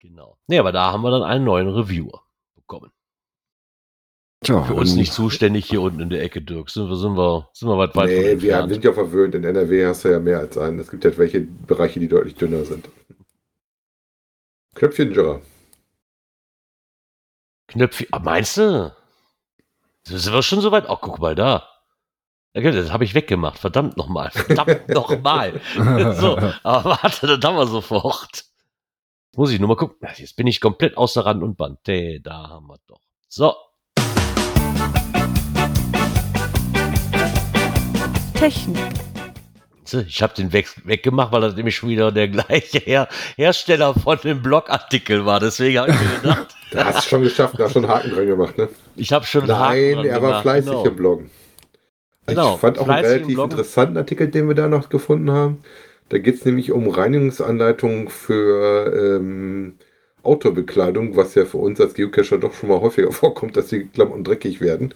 [0.00, 0.36] genau.
[0.46, 2.22] Nee, aber da haben wir dann einen neuen Reviewer.
[4.42, 6.70] Tja, Für uns nicht zuständig hier unten in der Ecke, Dirk.
[6.70, 9.34] Sind wir, sind wir, sind wir weit, weit von Nee, wir sind ja verwöhnt.
[9.34, 10.78] In NRW hast du ja mehr als einen.
[10.78, 12.88] Es gibt ja welche Bereiche, die deutlich dünner sind.
[14.74, 15.42] Knöpfchen, Jura.
[17.66, 18.06] Knöpfe.
[18.12, 18.94] Ah, meinst du?
[20.04, 20.88] Sind wir schon so weit?
[20.88, 21.68] Ach, guck mal da.
[22.56, 23.58] Okay, das habe ich weggemacht.
[23.58, 24.30] Verdammt nochmal.
[24.30, 25.60] Verdammt nochmal.
[25.74, 28.46] so, aber warte, das haben wir sofort.
[29.36, 30.08] Muss ich nur mal gucken.
[30.16, 31.80] Jetzt bin ich komplett außer Rand und Band.
[31.86, 33.02] Hey, da haben wir doch.
[33.28, 33.54] So,
[38.34, 38.76] Technik.
[40.06, 44.18] ich habe den weg, weggemacht, weil das nämlich schon wieder der gleiche Her Hersteller von
[44.24, 45.40] dem Blogartikel war.
[45.40, 48.10] Deswegen habe ich mir gedacht, Da hast du schon geschafft, da hast schon einen Haken
[48.10, 48.68] dran gemacht, ne?
[48.96, 50.86] ich habe schon einen Haken Nein, dran er war gemacht, fleißig genau.
[50.86, 51.30] im Bloggen.
[52.26, 55.58] Genau, Ich fand auch einen relativ interessanten Artikel, den wir da noch gefunden haben.
[56.10, 59.78] Da geht es nämlich um Reinigungsanleitungen für ähm,
[60.22, 64.24] Outdoor-Bekleidung, was ja für uns als Geocacher doch schon mal häufiger vorkommt, dass die Klamotten
[64.24, 64.94] dreckig werden.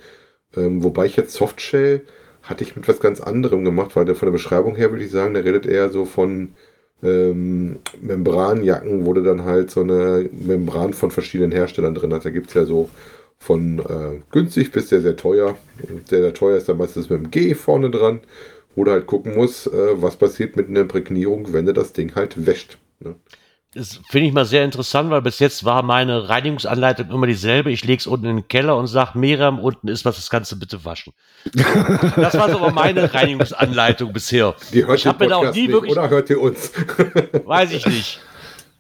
[0.57, 2.03] Ähm, wobei ich jetzt Softshell
[2.43, 5.11] hatte ich mit was ganz anderem gemacht, weil der von der Beschreibung her würde ich
[5.11, 6.55] sagen, der redet eher so von
[7.03, 12.25] ähm, Membranjacken, wo du dann halt so eine Membran von verschiedenen Herstellern drin hast.
[12.27, 12.91] Da gibt es ja so
[13.39, 15.57] von äh, günstig bis sehr, sehr teuer.
[15.89, 18.21] Und Der, der teuer ist dann meistens mit dem G vorne dran,
[18.75, 22.15] wo du halt gucken musst, äh, was passiert mit einer Imprägnierung, wenn du das Ding
[22.15, 22.79] halt wäscht.
[23.01, 23.17] Ne?
[23.75, 27.73] Das finde ich mal sehr interessant, weil bis jetzt war meine Reinigungsanleitung immer dieselbe.
[27.73, 30.59] Ich lege es unten in den Keller und sage, Miriam, unten ist was, das du
[30.59, 31.13] bitte waschen.
[31.53, 34.55] das war so aber meine Reinigungsanleitung bisher.
[34.73, 36.71] Die hört ich habe mir auch nie wirklich, oder hört ihr uns?
[37.45, 38.21] weiß ich nicht.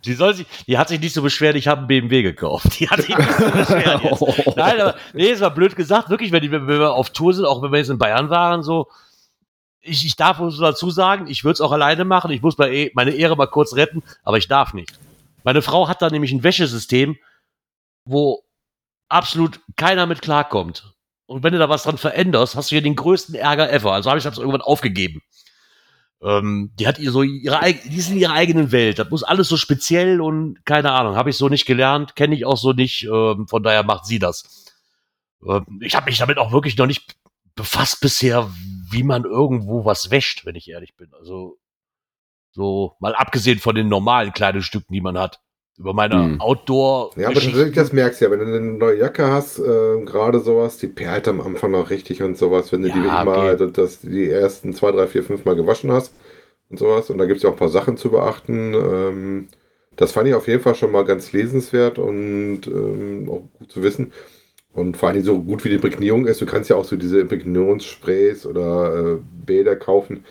[0.05, 2.79] Die, soll sich, die hat sich nicht so beschwert, ich habe einen BMW gekauft.
[2.79, 4.47] Die hat sich nicht so beschwert jetzt.
[4.57, 6.09] Nein, aber nee, es war blöd gesagt.
[6.09, 8.63] Wirklich, wenn, die, wenn wir auf Tour sind, auch wenn wir jetzt in Bayern waren,
[8.63, 8.89] so,
[9.85, 12.31] ich, ich darf uns dazu sagen, ich würde es auch alleine machen.
[12.31, 14.99] Ich muss bei, meine Ehre mal kurz retten, aber ich darf nicht.
[15.45, 17.17] Meine Frau hat da nämlich ein Wäschesystem,
[18.05, 18.43] wo
[19.09, 20.95] absolut keiner mit klarkommt.
[21.27, 23.93] Und wenn du da was dran veränderst, hast du hier den größten Ärger ever.
[23.93, 25.23] Also habe ich das irgendwann aufgegeben.
[26.23, 28.99] Ähm, die hat ihr so ihre, die ist in ihrer eigenen Welt.
[28.99, 32.47] Das muss alles so speziell und keine Ahnung, habe ich so nicht gelernt, kenne ich
[32.47, 33.05] auch so nicht.
[33.05, 34.65] Ähm, von daher macht sie das.
[35.47, 37.17] Ähm, ich habe mich damit auch wirklich noch nicht
[37.55, 38.51] befasst bisher,
[38.95, 41.13] wie man irgendwo was wäscht, wenn ich ehrlich bin.
[41.13, 41.59] Also
[42.53, 45.41] so mal abgesehen von den normalen Kleidungsstücken, die man hat.
[45.77, 46.41] Über meine hm.
[46.41, 47.11] Outdoor.
[47.17, 50.39] Ja, aber das, das merkst du ja, wenn du eine neue Jacke hast, äh, gerade
[50.39, 53.25] sowas, die perlt am Anfang noch richtig und sowas, wenn du ja, die okay.
[53.25, 56.15] mal, das, die ersten zwei, drei, vier, fünf Mal gewaschen hast
[56.71, 57.11] und sowas.
[57.11, 58.73] Und da gibt es ja auch ein paar Sachen zu beachten.
[58.75, 59.49] Ähm,
[59.97, 63.83] das fand ich auf jeden Fall schon mal ganz lesenswert und ähm, auch gut zu
[63.83, 64.13] wissen.
[64.75, 67.21] Und vor allem so gut wie die Imprägnierung ist, du kannst ja auch so diese
[67.21, 70.25] Imprägnierungssprays oder äh, Bäder kaufen.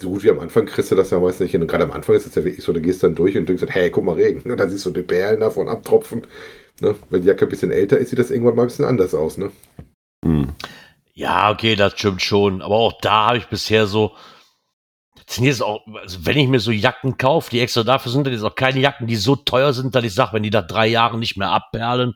[0.00, 1.62] So gut wie am Anfang kriegst du das ja meistens nicht hin.
[1.62, 3.64] Und gerade am Anfang ist es ja wirklich so, du gehst dann durch und denkst,
[3.68, 4.48] hey, guck mal, Regen.
[4.48, 6.26] Und dann siehst du die Perlen davon abtropfen.
[6.80, 6.94] Ne?
[7.08, 9.38] Wenn die Jacke ein bisschen älter ist, sieht das irgendwann mal ein bisschen anders aus.
[9.38, 9.50] Ne?
[10.22, 10.52] Hm.
[11.14, 12.60] Ja, okay, das stimmt schon.
[12.60, 14.12] Aber auch da habe ich bisher so,
[15.36, 18.42] jetzt auch, also wenn ich mir so Jacken kaufe, die extra dafür sind, dann ist
[18.42, 21.20] auch keine Jacken, die so teuer sind, dass ich sage, wenn die nach drei Jahren
[21.20, 22.14] nicht mehr abperlen,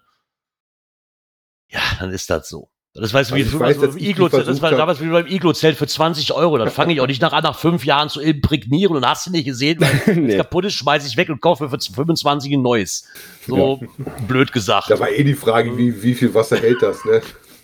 [1.73, 2.69] ja, dann ist das so.
[2.95, 5.87] Das weißt du, wie, also weiß, also Iglo, das war damals wie beim Iglo-Zelt für
[5.87, 6.59] 20 Euro.
[6.59, 9.47] Dann fange ich auch nicht nach, nach fünf Jahren zu imprägnieren und hast du nicht
[9.47, 10.37] gesehen, weil nee.
[10.37, 13.09] kaputt ist, schmeiße ich weg und kaufe für 25 ein neues.
[13.47, 14.13] So ja.
[14.29, 14.91] blöd gesagt.
[14.91, 17.23] Da war eh die Frage, wie, wie viel Wasser hält das, ne?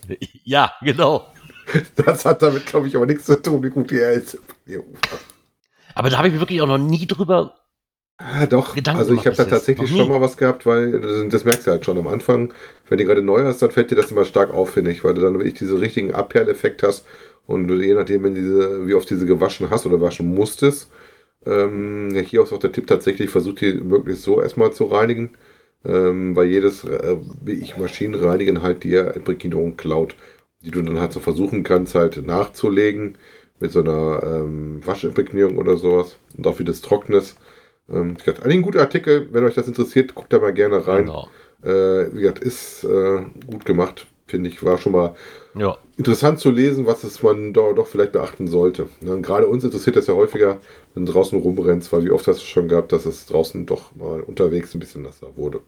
[0.45, 1.31] Ja, genau.
[1.97, 4.39] Das hat damit, glaube ich, aber nichts zu tun, wie gut die hält.
[5.95, 7.55] Aber da habe ich mir wirklich auch noch nie drüber
[8.21, 11.45] Ah, doch, Gedanken also ich habe da tatsächlich schon mal was gehabt, weil das, das,
[11.45, 12.53] merkst du halt schon am Anfang.
[12.89, 15.15] Wenn du gerade neu hast, dann fällt dir das immer stark auf, finde ich, weil
[15.15, 17.07] du dann wirklich diesen richtigen Abperleffekt hast
[17.47, 20.91] und je nachdem, wenn diese, wie oft diese gewaschen hast oder waschen musstest,
[21.47, 25.31] ähm, hier ist auch der Tipp tatsächlich, versucht die möglichst so erstmal zu reinigen,
[25.85, 30.15] ähm, weil jedes, äh, wie ich Maschinen reinigen, halt dir Imprägnierung klaut,
[30.63, 33.17] die du dann halt so versuchen kannst, halt nachzulegen
[33.61, 37.37] mit so einer ähm, Waschimprägnierung oder sowas und auch wie das Trocknes
[37.91, 41.07] ähm, gesagt, ein guter Artikel, wenn euch das interessiert, guckt da mal gerne rein.
[41.07, 41.29] Genau.
[41.63, 44.65] Äh, wie gesagt, ist äh, gut gemacht, finde ich.
[44.65, 45.15] War schon mal
[45.55, 45.77] ja.
[45.97, 48.89] interessant zu lesen, was es man da doch vielleicht beachten sollte.
[49.01, 50.61] Ja, gerade uns interessiert das ja häufiger,
[50.95, 53.95] wenn du draußen rumrennst, weil wie oft hast du schon gehabt, dass es draußen doch
[53.95, 55.61] mal unterwegs ein bisschen nasser wurde.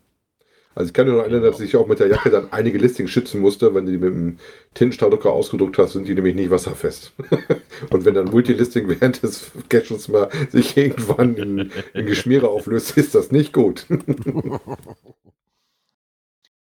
[0.72, 1.52] Also ich kann mir noch erinnern, genau.
[1.52, 3.74] dass ich auch mit der Jacke dann einige Listings schützen musste.
[3.74, 4.38] Wenn du die mit dem
[4.74, 7.12] Tintenstrahldrucker ausgedruckt hast, sind die nämlich nicht wasserfest.
[7.90, 13.16] und wenn dann Multilisting während des Caches mal sich irgendwann in, in Geschmiere auflöst, ist
[13.16, 13.86] das nicht gut.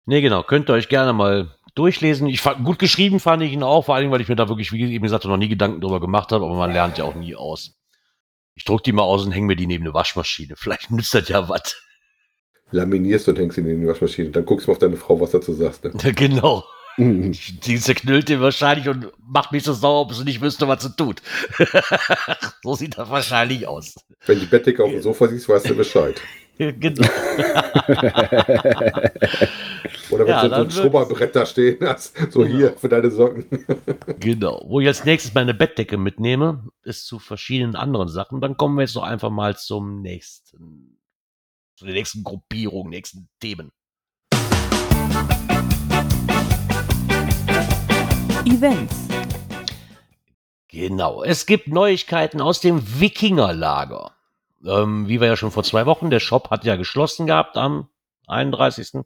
[0.09, 0.43] nee, genau.
[0.43, 2.27] Könnt ihr euch gerne mal durchlesen.
[2.27, 4.71] Ich fand, gut geschrieben fand ich ihn auch, vor allem, weil ich mir da wirklich,
[4.73, 7.35] wie eben gesagt, noch nie Gedanken drüber gemacht habe, aber man lernt ja auch nie
[7.35, 7.75] aus.
[8.55, 10.55] Ich druck die mal aus und hänge mir die neben eine Waschmaschine.
[10.57, 11.75] Vielleicht nützt das ja was
[12.71, 14.29] laminierst und hängst ihn in die Waschmaschine.
[14.29, 15.83] Dann guckst du mal auf deine Frau, was dazu sagst.
[15.83, 15.91] Ne?
[16.13, 16.63] Genau.
[16.97, 17.31] Mhm.
[17.63, 20.95] Die zerknüllt den wahrscheinlich und macht mich so sauer, ob sie nicht wüsste, was sie
[20.95, 21.21] tut.
[22.63, 23.95] so sieht das wahrscheinlich aus.
[24.25, 26.19] Wenn die Bettdecke auf dem Sofa siehst, weißt du Bescheid.
[26.79, 27.07] genau.
[30.09, 32.53] Oder wenn ja, du so ein Schrubberbrett da stehen hast, so genau.
[32.53, 33.45] hier für deine Socken.
[34.19, 34.65] genau.
[34.67, 38.41] Wo ich als nächstes meine Bettdecke mitnehme, ist zu verschiedenen anderen Sachen.
[38.41, 40.97] Dann kommen wir jetzt doch einfach mal zum nächsten
[41.77, 43.71] zu den nächsten Gruppierungen, nächsten Themen.
[48.43, 49.07] Events.
[50.67, 54.18] Genau, es gibt Neuigkeiten aus dem Wikingerlager.
[54.65, 57.89] Ähm, wie wir ja schon vor zwei Wochen, der Shop hat ja geschlossen gehabt am
[58.27, 59.03] 31.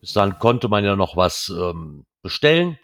[0.00, 2.78] Bis dann konnte man ja noch was ähm, bestellen.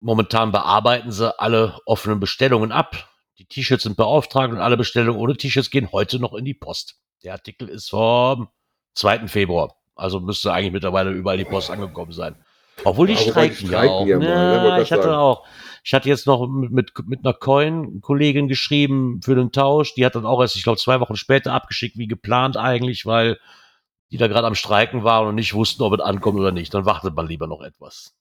[0.00, 3.08] Momentan bearbeiten sie alle offenen Bestellungen ab.
[3.38, 6.96] Die T-Shirts sind beauftragt und alle Bestellungen ohne T-Shirts gehen heute noch in die Post.
[7.22, 8.48] Der Artikel ist vom
[8.94, 9.28] 2.
[9.28, 9.76] Februar.
[9.94, 12.36] Also müsste eigentlich mittlerweile überall die Post angekommen sein.
[12.84, 14.06] Obwohl die, ja, streiken, die streiken, ja auch.
[14.06, 15.46] Ja, ja, ich hatte auch.
[15.82, 19.94] Ich hatte jetzt noch mit, mit, mit einer Coin-Kollegin geschrieben für den Tausch.
[19.94, 23.38] Die hat dann auch erst, ich glaube, zwei Wochen später abgeschickt, wie geplant eigentlich, weil
[24.10, 26.74] die da gerade am Streiken waren und nicht wussten, ob es ankommt oder nicht.
[26.74, 28.14] Dann wartet man lieber noch etwas.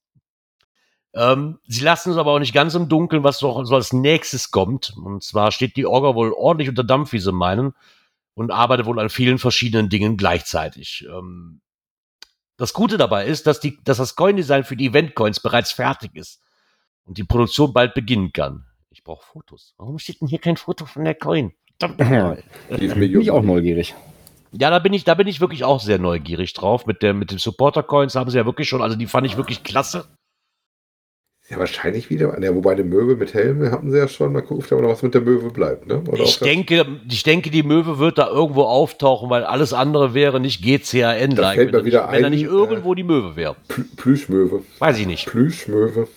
[1.14, 4.52] Ähm, sie lassen es aber auch nicht ganz im Dunkeln, was doch so als nächstes
[4.52, 4.96] kommt.
[4.96, 7.74] Und zwar steht die Orga wohl ordentlich unter Dampf, wie sie meinen.
[8.36, 11.06] und arbeite wohl an vielen verschiedenen Dingen gleichzeitig.
[11.10, 11.60] Ähm,
[12.56, 16.40] das Gute dabei ist, dass, die, dass das Coin-Design für die Event-Coins bereits fertig ist
[17.10, 18.66] und die Produktion bald beginnen kann.
[18.92, 19.74] Ich brauche Fotos.
[19.78, 21.52] Warum steht denn hier kein Foto von der Coin?
[21.98, 22.38] Mir
[22.70, 23.96] Bin ich auch neugierig.
[24.52, 26.86] Ja, da bin ich, da bin ich wirklich auch sehr neugierig drauf.
[26.86, 29.38] Mit der, mit den Supporter Coins haben sie ja wirklich schon, also die fand ich
[29.38, 30.06] wirklich klasse.
[31.50, 32.40] Ja, wahrscheinlich wieder.
[32.44, 34.34] Ja, wobei eine Möwe mit Helm hatten sie ja schon.
[34.34, 35.88] Mal gucken, ob da noch was mit der Möwe bleibt.
[35.88, 36.04] Ne?
[36.08, 40.40] Oder Ich denke, ich denke, die Möwe wird da irgendwo auftauchen, weil alles andere wäre
[40.40, 42.48] nicht GCAN Da like, fällt wenn, mir wieder da nicht, wenn da ein, nicht äh,
[42.48, 43.56] irgendwo die Möwe wäre.
[43.68, 44.64] Plü- Plüschmöwe.
[44.78, 45.26] Weiß ich nicht.
[45.28, 46.08] Plüschmöwe.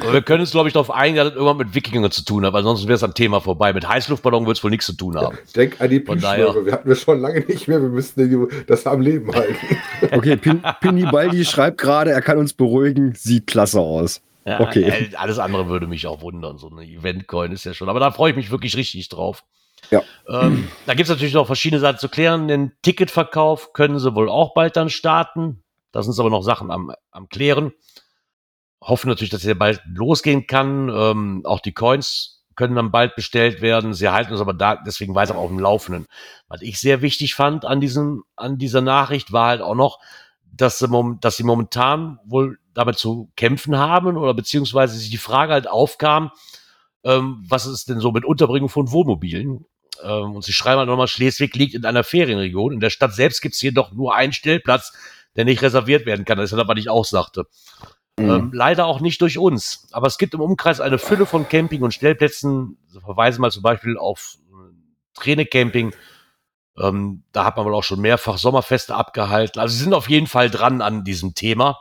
[0.00, 2.44] Aber wir können uns, glaube ich, darauf einigen, dass das irgendwann mit Wikingern zu tun
[2.44, 3.72] hat, weil sonst wäre es am Thema vorbei.
[3.72, 5.38] Mit Heißluftballon wird es wohl nichts zu tun haben.
[5.54, 7.80] Denk an die daher- Wir hatten wir schon lange nicht mehr.
[7.80, 9.56] Wir müssten das am Leben halten.
[10.12, 14.20] Okay, Pin, Pini Baldi schreibt gerade, er kann uns beruhigen, sieht klasse aus.
[14.44, 14.82] Ja, Okay.
[14.84, 16.58] äh, Alles andere würde mich auch wundern.
[16.58, 17.88] So eine Event-Coin ist ja schon.
[17.88, 19.44] Aber da freue ich mich wirklich richtig drauf.
[19.90, 20.02] Ja.
[20.28, 22.48] Ähm, da gibt es natürlich noch verschiedene Sachen zu klären.
[22.48, 25.62] Den Ticketverkauf können sie wohl auch bald dann starten.
[25.92, 27.72] Da sind aber noch Sachen am, am Klären.
[28.86, 30.88] Hoffen natürlich, dass er bald losgehen kann.
[30.88, 33.94] Ähm, auch die Coins können dann bald bestellt werden.
[33.94, 36.06] Sie halten uns aber da deswegen weiter auf dem Laufenden.
[36.48, 39.98] Was ich sehr wichtig fand an diesem, an dieser Nachricht war halt auch noch,
[40.44, 40.88] dass sie,
[41.20, 46.30] dass sie momentan wohl damit zu kämpfen haben oder beziehungsweise sich die Frage halt aufkam,
[47.02, 49.66] ähm, was ist denn so mit Unterbringung von Wohnmobilen?
[50.02, 52.72] Ähm, und sie schreiben halt nochmal, Schleswig liegt in einer Ferienregion.
[52.72, 54.92] In der Stadt selbst gibt es jedoch nur einen Stellplatz,
[55.36, 56.38] der nicht reserviert werden kann.
[56.38, 56.90] Das ist ja das, was ich
[58.18, 58.32] sagte.
[58.32, 59.88] Ähm, leider auch nicht durch uns.
[59.92, 62.76] Aber es gibt im Umkreis eine Fülle von Camping- und Stellplätzen.
[62.86, 65.94] Sie verweisen mal zum Beispiel auf äh, Trainecamping.
[66.78, 69.60] Ähm, da hat man wohl auch schon mehrfach Sommerfeste abgehalten.
[69.60, 71.78] Also sie sind auf jeden Fall dran an diesem Thema,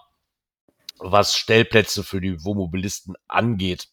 [1.00, 3.88] was Stellplätze für die Wohnmobilisten angeht.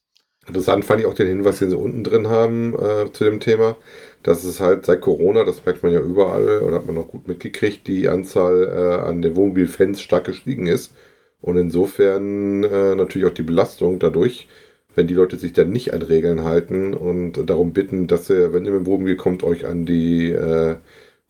[0.47, 3.77] Interessant fand ich auch den Hinweis, den sie unten drin haben äh, zu dem Thema,
[4.23, 7.29] dass es halt seit Corona, das merkt man ja überall oder hat man auch gut
[7.29, 10.93] mitgekriegt, die Anzahl äh, an den Wohnmobilfans stark gestiegen ist.
[11.41, 14.47] Und insofern äh, natürlich auch die Belastung dadurch,
[14.95, 18.65] wenn die Leute sich dann nicht an Regeln halten und darum bitten, dass ihr, wenn
[18.65, 20.77] ihr mit dem Wohnmobil kommt, euch an die äh,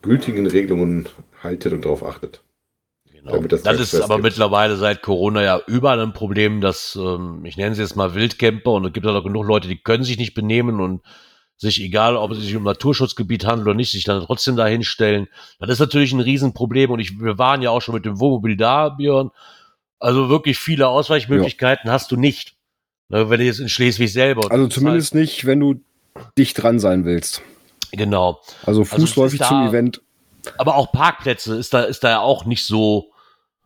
[0.02, 1.08] gültigen Regelungen
[1.42, 2.42] haltet und darauf achtet.
[3.12, 3.38] Genau.
[3.42, 4.24] Das Das, ist aber gibt.
[4.24, 8.72] mittlerweile seit Corona ja überall ein Problem, dass, ähm, ich nenne sie jetzt mal Wildcamper
[8.72, 11.02] und es gibt ja auch genug Leute, die können sich nicht benehmen und
[11.56, 15.28] sich, egal ob es sich um Naturschutzgebiet handelt oder nicht, sich dann trotzdem da hinstellen.
[15.58, 18.56] Das ist natürlich ein Riesenproblem und ich, wir waren ja auch schon mit dem Wohnmobil
[18.56, 19.30] da, Björn.
[20.00, 22.56] Also wirklich viele Ausweichmöglichkeiten hast du nicht.
[23.08, 24.50] Ne, wenn du jetzt in Schleswig selber.
[24.50, 25.80] Also zumindest nicht, wenn du
[26.38, 27.42] dicht dran sein willst.
[27.92, 28.40] Genau.
[28.64, 30.00] Also es fußläufig ist zum da- Event.
[30.56, 33.10] Aber auch Parkplätze ist da, ist da ja auch nicht so,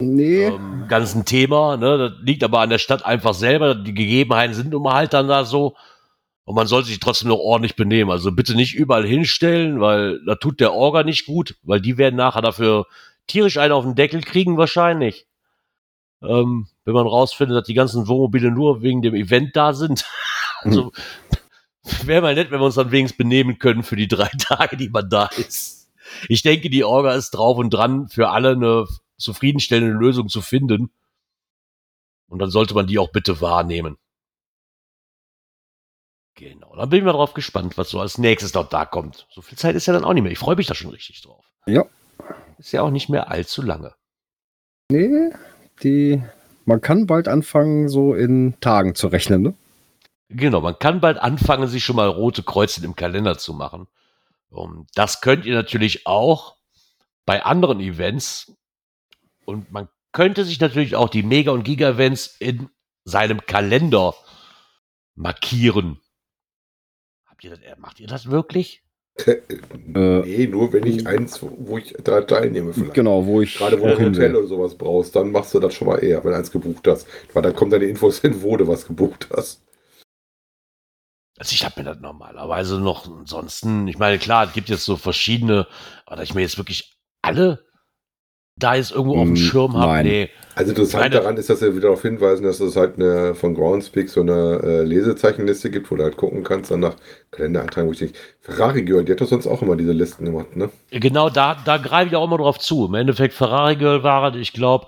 [0.01, 1.77] Nee, ähm, ganz ein Thema.
[1.77, 1.99] Ne?
[1.99, 3.75] Das liegt aber an der Stadt einfach selber.
[3.75, 5.77] Die Gegebenheiten sind nun mal halt dann da so.
[6.45, 8.11] Und man sollte sich trotzdem noch ordentlich benehmen.
[8.11, 12.17] Also bitte nicht überall hinstellen, weil da tut der Orga nicht gut, weil die werden
[12.17, 12.87] nachher dafür
[13.27, 15.27] tierisch einen auf den Deckel kriegen wahrscheinlich.
[16.27, 20.05] Ähm, wenn man rausfindet, dass die ganzen Wohnmobile nur wegen dem Event da sind.
[20.61, 20.93] also
[22.05, 24.89] wäre mal nett, wenn wir uns dann wenigstens benehmen können für die drei Tage, die
[24.89, 25.93] man da ist.
[26.29, 30.91] Ich denke, die Orga ist drauf und dran, für alle eine zufriedenstellende Lösung zu finden.
[32.29, 33.97] Und dann sollte man die auch bitte wahrnehmen.
[36.37, 39.29] Genau, dann bin ich mal drauf gespannt, was so als nächstes noch da kommt.
[39.31, 40.33] So viel Zeit ist ja dann auch nicht mehr.
[40.33, 41.45] Ich freue mich da schon richtig drauf.
[41.67, 41.85] Ja.
[42.59, 43.95] Ist ja auch nicht mehr allzu lange.
[44.91, 45.31] nee,
[45.83, 46.23] die,
[46.65, 49.55] man kann bald anfangen, so in Tagen zu rechnen, ne?
[50.29, 53.87] Genau, man kann bald anfangen, sich schon mal rote Kreuze im Kalender zu machen.
[54.49, 56.57] Um, das könnt ihr natürlich auch
[57.27, 58.57] bei anderen Events.
[59.45, 62.71] Und man könnte sich natürlich auch die Mega- und Giga-Events in
[63.05, 64.15] seinem Kalender
[65.15, 66.01] markieren.
[67.45, 68.84] Ihr das, äh, macht ihr das wirklich?
[69.17, 69.37] Äh,
[69.95, 72.95] nee, nur wenn ich eins, wo ich da teilnehme vielleicht.
[72.95, 74.09] Genau, wo ich Gerade wo du will.
[74.09, 76.87] Hotel oder sowas brauchst, dann machst du das schon mal eher, wenn du eins gebucht
[76.89, 77.07] hast.
[77.33, 79.63] Weil dann kommen deine Infos hin, wo du was gebucht hast.
[81.39, 84.97] Also ich habe mir das normalerweise noch ansonsten, ich meine, klar, es gibt jetzt so
[84.97, 85.67] verschiedene,
[86.07, 87.65] aber dass ich mir jetzt wirklich alle
[88.57, 90.07] da jetzt irgendwo auf dem Mm, Schirm habe, nein.
[90.07, 90.31] nee.
[90.55, 93.55] Also interessant Meine- daran ist, dass wir wieder darauf hinweisen, dass es halt eine, von
[93.55, 96.95] Groundspeak so eine äh, Lesezeichenliste gibt, wo du halt gucken kannst, dann nach
[97.33, 100.55] Kalendereintragen, wo ich denke, Ferrari gehört, die hat doch sonst auch immer diese Listen gemacht,
[100.55, 100.71] ne?
[100.91, 102.87] Genau, da, da greife ich auch immer drauf zu.
[102.87, 104.87] Im Endeffekt Ferrari Girl war es, ich glaube,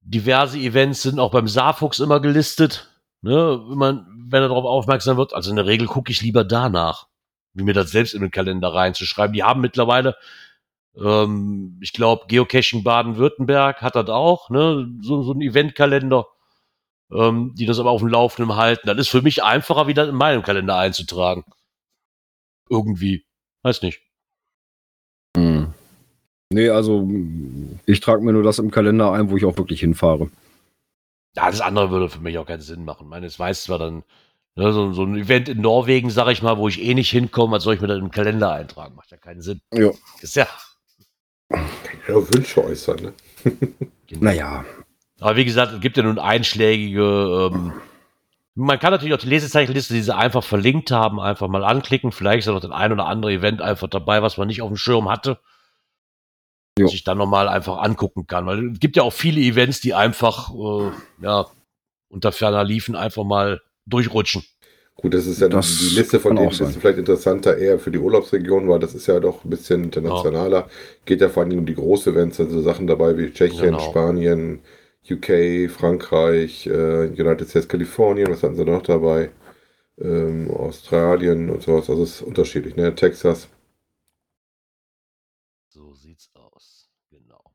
[0.00, 2.88] diverse Events sind auch beim Saarfuchs immer gelistet.
[3.24, 6.42] Ne, wenn man, wenn er darauf aufmerksam wird, also in der Regel gucke ich lieber
[6.42, 7.06] danach,
[7.54, 9.32] wie mir das selbst in den Kalender reinzuschreiben.
[9.34, 10.16] Die haben mittlerweile,
[10.96, 16.26] ähm, ich glaube, Geocaching Baden-Württemberg hat das auch, ne, so, so ein Eventkalender,
[17.10, 18.86] ähm, die das aber auf dem Laufenden halten.
[18.86, 21.44] Das ist für mich einfacher, wie das in meinem Kalender einzutragen.
[22.68, 23.24] Irgendwie.
[23.62, 24.00] Weiß nicht.
[25.36, 25.72] Hm.
[26.50, 27.08] Nee, also
[27.86, 30.30] ich trage mir nur das im Kalender ein, wo ich auch wirklich hinfahre.
[31.34, 33.04] Ja, das andere würde für mich auch keinen Sinn machen.
[33.04, 34.04] Ich meine, es weiß zwar dann,
[34.56, 37.56] ne, so, so ein Event in Norwegen, sag ich mal, wo ich eh nicht hinkomme,
[37.56, 38.94] was soll ich mir dann im Kalender eintragen?
[38.94, 39.62] Macht ja keinen Sinn.
[39.72, 39.90] Ja.
[40.20, 40.46] Ist ja.
[42.08, 43.12] Ja, Wünsche äußern, ne?
[44.20, 44.64] Naja,
[45.20, 47.50] Aber wie gesagt, es gibt ja nun einschlägige.
[47.52, 47.72] Ähm,
[48.54, 52.12] man kann natürlich auch die Lesezeichenliste, die sie einfach verlinkt haben, einfach mal anklicken.
[52.12, 54.68] Vielleicht ist da noch das ein oder andere Event einfach dabei, was man nicht auf
[54.68, 55.38] dem Schirm hatte.
[56.78, 56.86] Jo.
[56.86, 58.46] Was ich dann nochmal einfach angucken kann.
[58.46, 60.90] Weil es gibt ja auch viele Events, die einfach, äh,
[61.22, 61.46] ja,
[62.08, 64.44] unter ferner Liefen einfach mal durchrutschen.
[64.96, 67.98] Gut, das ist ja Das die Liste von denen ist vielleicht interessanter eher für die
[67.98, 70.68] Urlaubsregion, weil das ist ja doch ein bisschen internationaler.
[71.04, 73.78] Geht ja vor allem um die großen Events, also Sachen dabei wie Tschechien, Genau.
[73.78, 74.60] Spanien,
[75.10, 79.30] UK, Frankreich, äh, United States, Kalifornien, was hatten sie noch dabei?
[80.00, 81.90] Ähm, Australien und sowas.
[81.90, 82.94] Also es ist unterschiedlich, ne?
[82.94, 83.48] Texas.
[85.68, 86.90] So sieht's aus.
[87.10, 87.52] Genau.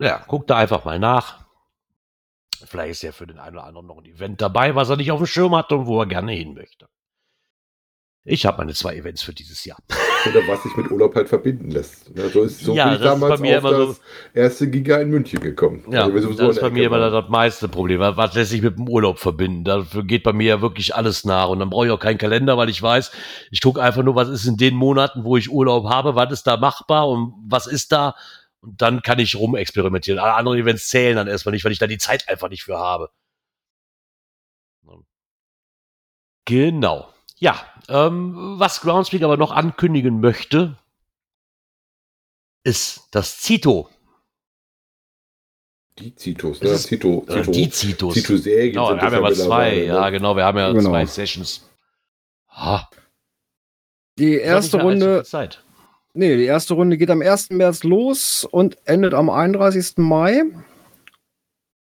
[0.00, 1.47] Ja, guck da einfach mal nach.
[2.66, 5.10] Vielleicht ist ja für den einen oder anderen noch ein Event dabei, was er nicht
[5.12, 6.88] auf dem Schirm hat und wo er gerne hin möchte.
[8.24, 9.78] Ich habe meine zwei Events für dieses Jahr.
[10.28, 12.14] Oder was sich mit Urlaub halt verbinden lässt.
[12.14, 12.28] Ne?
[12.28, 14.00] So ist so Ja, bin ich das ist damals bei mir auf immer so- das
[14.34, 15.84] erste Giga in München gekommen.
[15.90, 18.00] Ja, Also das ist bei mir immer das meiste Problem.
[18.00, 19.64] Was lässt sich mit dem Urlaub verbinden?
[19.64, 21.48] Dafür geht bei mir ja wirklich alles nach.
[21.48, 23.12] Und dann brauche ich auch keinen Kalender, weil ich weiß,
[23.50, 26.46] ich gucke einfach nur, was ist in den Monaten, wo ich Urlaub habe, was ist
[26.48, 28.14] da machbar und was ist da.
[28.60, 30.18] Und dann kann ich rumexperimentieren.
[30.18, 32.78] Alle anderen Events zählen dann erstmal nicht, weil ich da die Zeit einfach nicht für
[32.78, 33.10] habe.
[36.44, 37.12] Genau.
[37.36, 40.76] Ja, ähm, was Groundspeak aber noch ankündigen möchte,
[42.64, 43.88] ist das Zito.
[45.98, 46.74] Die Zitos, Das ne?
[46.76, 48.14] ist- Zito, Äh, Zito, die Zitos.
[48.14, 50.10] Zito-Serien Genau, sind wir haben ja mal zwei, mittlerweile, ja ne?
[50.12, 50.90] genau, wir haben ja Genau.
[50.90, 51.68] zwei Sessions.
[52.48, 52.88] Ah,
[54.18, 55.62] die erste Runde, Zeit.
[56.14, 57.50] Nee, die erste Runde geht am 1.
[57.50, 59.98] März los und endet am 31.
[59.98, 60.42] Mai.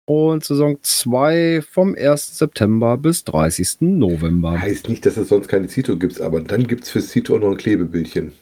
[0.05, 2.39] Und Saison 2 vom 1.
[2.39, 3.83] September bis 30.
[3.83, 4.61] November.
[4.61, 7.41] Heißt nicht, dass es sonst keine Zito gibt, aber dann gibt es für Zito auch
[7.41, 8.33] noch ein Klebebildchen.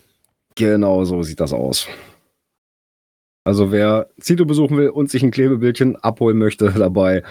[0.54, 1.86] Genau so sieht das aus.
[3.44, 7.22] Also wer Zito besuchen will und sich ein Klebebildchen abholen möchte dabei,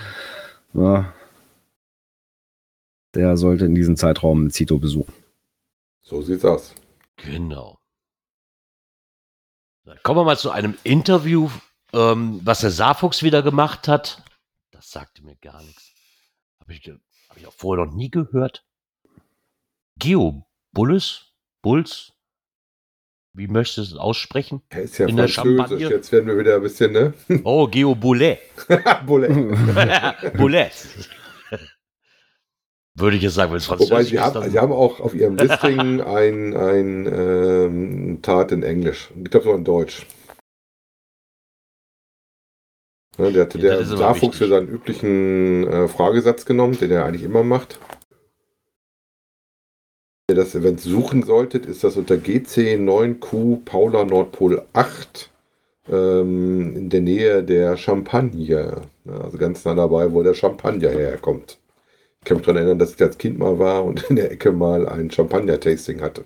[0.73, 1.13] na,
[3.15, 5.13] der sollte in diesem Zeitraum Zito besuchen.
[6.01, 6.75] So sieht's aus.
[7.17, 7.78] Genau.
[10.03, 11.49] Kommen wir mal zu einem Interview,
[11.93, 14.23] ähm, was der Saarfuchs wieder gemacht hat.
[14.71, 15.91] Das sagte mir gar nichts.
[16.61, 16.91] Habe ich,
[17.29, 18.65] hab ich auch vorher noch nie gehört.
[19.97, 21.33] Geo Bulles?
[21.61, 22.13] Bulls?
[23.33, 24.61] Wie möchtest du es aussprechen?
[24.69, 25.89] Er ist ja In der französisch.
[25.89, 27.13] Jetzt werden wir wieder ein bisschen, ne?
[27.43, 28.39] Oh, Geo Boulet.
[29.05, 29.27] Bullet.
[30.37, 30.71] Boulet.
[32.95, 34.21] Würde ich jetzt sagen, wenn es französisch Wobei sie ist.
[34.21, 39.09] haben, sie haben auch auf ihrem Listing ein, ein ähm, Tat in Englisch.
[39.23, 40.05] Ich glaube sogar in Deutsch.
[43.17, 47.23] Ne, der hatte Ja, der Saarfuchs für seinen üblichen äh, Fragesatz genommen, den er eigentlich
[47.23, 47.79] immer macht.
[50.27, 55.31] Wenn ihr das Event suchen solltet, ist das unter GC9Q Paula Nordpol 8
[55.89, 58.83] ähm, in der Nähe der Champagne.
[59.05, 61.58] Also ganz nah dabei, wo der Champagner herkommt.
[62.21, 64.53] Ich kann mich daran erinnern, dass ich als Kind mal war und in der Ecke
[64.53, 66.23] mal ein Champagner-Tasting hatte.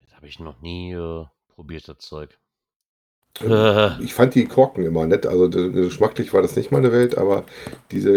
[0.00, 2.38] Das habe ich noch nie äh, probiert, das Zeug.
[3.40, 5.26] Ähm, Äh, Ich fand die Korken immer nett.
[5.26, 7.44] Also geschmacklich war das nicht meine Welt, aber
[7.90, 8.10] diese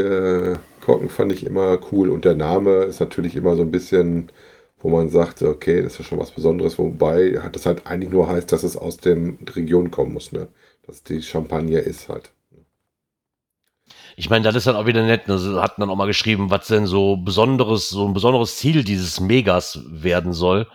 [0.53, 2.09] äh, Korken fand ich immer cool.
[2.09, 4.31] Und der Name ist natürlich immer so ein bisschen,
[4.79, 6.77] wo man sagt, okay, das ist schon was Besonderes.
[6.79, 9.17] Wobei das halt eigentlich nur heißt, dass es aus der
[9.55, 10.31] Region kommen muss.
[10.31, 10.47] Ne?
[10.85, 12.31] Dass die Champagner ist halt.
[14.19, 15.29] Ich meine, das ist dann auch wieder nett.
[15.29, 15.61] Ne?
[15.61, 19.79] Hatten dann auch mal geschrieben, was denn so besonderes, so ein besonderes Ziel dieses Megas
[19.87, 20.67] werden soll.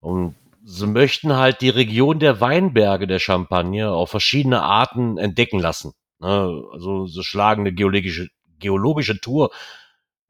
[0.00, 5.94] Und sie möchten halt die Region der Weinberge der Champagne auf verschiedene Arten entdecken lassen.
[6.18, 6.64] Ne?
[6.70, 9.52] Also sie schlagen eine geologische, geologische Tour,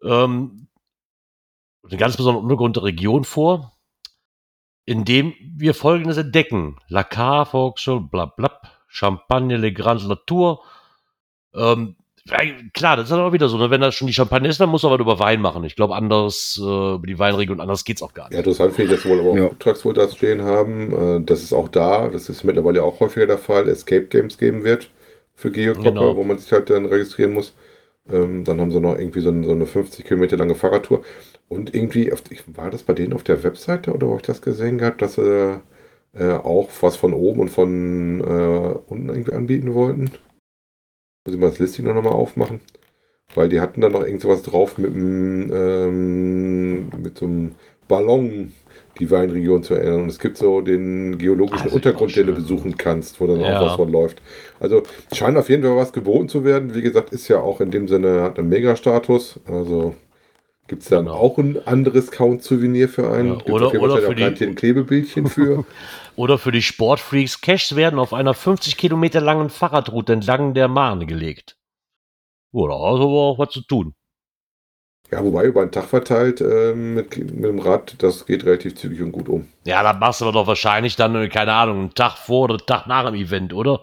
[0.05, 0.68] ähm,
[1.82, 3.72] einen ganz besonderen Untergrund Region vor,
[4.84, 6.78] indem wir folgendes entdecken.
[6.86, 10.62] La Cave, Vauxhall, bla bla, Champagne, Le Grand Latour,
[11.53, 11.97] ähm,
[12.72, 13.70] klar, das ist auch wieder so, ne?
[13.70, 15.64] wenn das schon die Champagne ist, dann muss er was über Wein machen.
[15.64, 18.38] Ich glaube, anders, äh, über die Weinregion, anders geht's auch gar Ja, nicht.
[18.38, 19.46] interessant finde ich, dass wir wohl aber Ja.
[19.46, 20.92] auch Auftragsfolder stehen haben.
[21.20, 24.64] Äh, Das ist auch da, das ist mittlerweile auch häufiger der Fall, Escape Games geben
[24.64, 24.90] wird
[25.34, 26.16] für Geocopper, Genau.
[26.16, 27.54] wo man sich halt dann registrieren muss.
[28.10, 31.02] Ähm, dann haben sie noch irgendwie so, ein, so eine 50 Kilometer lange Fahrradtour.
[31.48, 34.78] Und irgendwie, auf, war das bei denen auf der Webseite oder wo ich das gesehen
[34.78, 35.60] gehabt, dass sie
[36.14, 40.10] äh, auch was von oben und von äh, unten irgendwie anbieten wollten?
[41.26, 42.60] Muss ich mal das Listing noch mal aufmachen?
[43.34, 47.56] Weil die hatten da noch irgend sowas drauf mit, einem, ähm, mit so einem
[47.88, 48.52] Ballon
[49.00, 50.02] die Weinregion zu erinnern.
[50.02, 53.58] Und es gibt so den geologischen Also, Untergrund, den du besuchen kannst, wo dann Ja.
[53.60, 54.22] auch was von läuft.
[54.60, 56.74] Also scheint auf jeden Fall was geboten zu werden.
[56.74, 59.40] Wie gesagt, ist ja auch in dem Sinne hat einen Megastatus.
[59.46, 59.94] Also
[60.68, 63.38] gibt es dann auch ein anderes Count-Souvenir für einen.
[63.38, 65.64] Ja, oder- oder für die- Klebebildchen für.
[66.16, 71.06] Oder für die Sportfreaks, Caches werden auf einer 50 Kilometer langen Fahrradroute entlang der Marne
[71.06, 71.56] gelegt.
[72.52, 73.94] Oder also auch was zu tun.
[75.10, 79.02] ja, wobei über einen Tag verteilt ähm, mit, mit dem Rad, das geht relativ zügig
[79.02, 79.48] und gut um.
[79.66, 82.54] Ja, da machst du aber doch wahrscheinlich dann, äh, keine Ahnung, einen Tag vor oder
[82.54, 83.82] einen Tag nach dem Event, oder?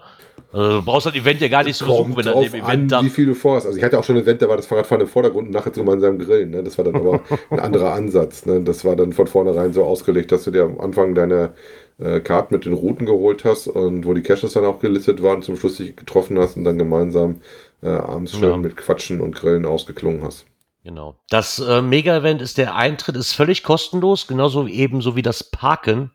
[0.53, 2.63] Also, du brauchst das Event ja gar nicht zu besuchen, Kommt wenn an drauf dem
[2.63, 3.09] an, Event wie dann.
[3.09, 3.65] viel du vorhast.
[3.65, 5.71] Also ich hatte auch schon ein Event, da war das Fahrradfahren im Vordergrund und nachher
[5.71, 6.51] gemeinsam grillen.
[6.51, 6.63] Ne?
[6.63, 8.45] Das war dann aber ein anderer Ansatz.
[8.45, 8.61] Ne?
[8.61, 11.53] Das war dann von vornherein so ausgelegt, dass du dir am Anfang deine
[11.99, 15.41] äh, Karten mit den Routen geholt hast und wo die Caches dann auch gelistet waren,
[15.41, 17.41] zum Schluss dich getroffen hast und dann gemeinsam
[17.81, 18.57] äh, abends schön Ja.
[18.57, 20.45] mit Quatschen und Grillen ausgeklungen hast.
[20.83, 21.15] Genau.
[21.29, 26.11] Das äh, Mega-Event ist der Eintritt, ist völlig kostenlos, genauso ebenso wie das Parken.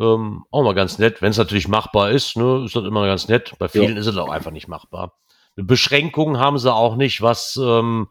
[0.00, 3.28] Ähm, auch mal ganz nett, wenn es natürlich machbar ist, ne, ist das immer ganz
[3.28, 3.52] nett.
[3.58, 5.18] Bei vielen ist es auch einfach nicht machbar.
[5.56, 8.08] Beschränkungen haben sie auch nicht, was ähm,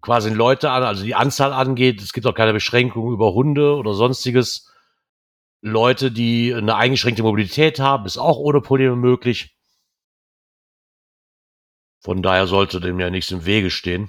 [0.00, 2.02] quasi Leute an, also die Anzahl angeht.
[2.02, 4.68] Es gibt auch keine Beschränkungen über Hunde oder sonstiges.
[5.60, 9.56] Leute, die eine eingeschränkte Mobilität haben, ist auch ohne Probleme möglich.
[12.00, 14.08] Von daher sollte dem ja nichts im Wege stehen.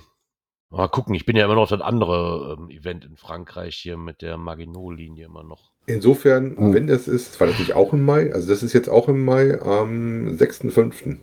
[0.72, 4.24] Mal gucken, ich bin ja immer noch das andere ähm, Event in Frankreich hier mit
[4.24, 5.75] der Maginot-Linie immer noch.
[5.88, 6.74] Insofern, Mhm.
[6.74, 9.24] wenn das ist, das war natürlich auch im Mai, also das ist jetzt auch im
[9.24, 11.20] Mai am 6.5.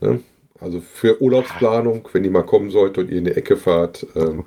[0.00, 0.20] Ne?
[0.60, 4.06] Also für Urlaubsplanung, wenn die mal kommen sollte und ihr in die Ecke fahrt.
[4.14, 4.44] Ähm,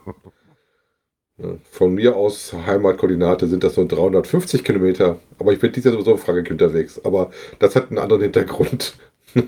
[1.37, 5.93] ja, von mir aus Heimatkoordinate sind das so 350 Kilometer, aber ich bin dieses Jahr
[5.93, 6.99] sowieso in Frankreich unterwegs.
[7.03, 8.95] Aber das hat einen anderen Hintergrund.
[9.33, 9.43] das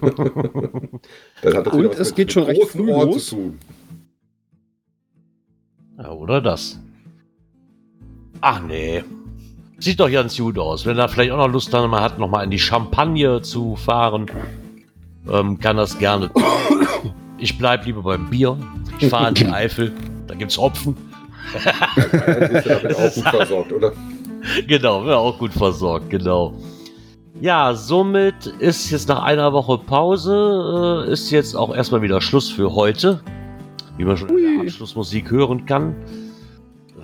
[1.56, 3.28] hat natürlich Und es geht schon recht früh Orten los.
[3.28, 3.60] zu tun.
[5.98, 6.80] Ja, oder das.
[8.42, 9.04] Ach nee.
[9.82, 10.86] Sieht doch ganz gut aus.
[10.86, 13.76] Wenn er vielleicht auch noch Lust hat, mal hat, noch mal in die Champagne zu
[13.76, 14.28] fahren,
[15.28, 16.44] ähm, kann das gerne tun.
[17.44, 18.56] Ich bleib lieber beim Bier.
[19.00, 19.92] Ich fahre in die Eifel.
[20.28, 20.96] Da gibt's Hopfen.
[21.66, 23.94] Dann bist du damit auch gut versorgt, oder?
[24.68, 26.54] genau, wäre auch gut versorgt, genau.
[27.40, 32.52] Ja, somit ist jetzt nach einer Woche Pause, äh, ist jetzt auch erstmal wieder Schluss
[32.52, 33.22] für heute.
[33.98, 34.62] Wie man schon in der.
[34.62, 35.96] Abschlussmusik hören kann.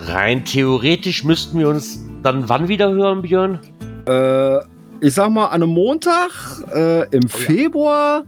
[0.00, 3.60] Rein theoretisch müssten wir uns dann wann wieder hören, Björn?
[4.06, 4.58] Äh,
[5.00, 6.30] ich sag mal, an einem Montag
[6.74, 8.24] äh, im Februar.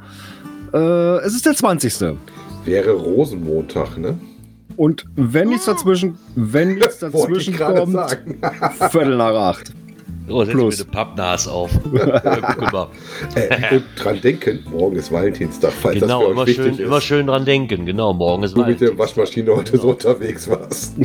[0.72, 2.16] Äh, es ist der 20.
[2.64, 4.18] Wäre Rosenmontag, ne?
[4.76, 7.96] Und wenn nichts dazwischen, wenn nichts dazwischen gerade kommt.
[8.90, 9.72] Viertel nach acht.
[10.30, 10.78] Oh, setz Plus.
[10.78, 11.70] mir eine Pappnase auf.
[11.92, 12.88] ja, guck mal.
[13.34, 16.80] Äh, dran denken, morgen ist Valentinstag, falls Genau, das immer schön, ist.
[16.80, 17.86] immer schön dran denken.
[17.86, 18.96] Genau, morgen ist du mit der.
[18.98, 20.94] Waschmaschine heute so unterwegs warst.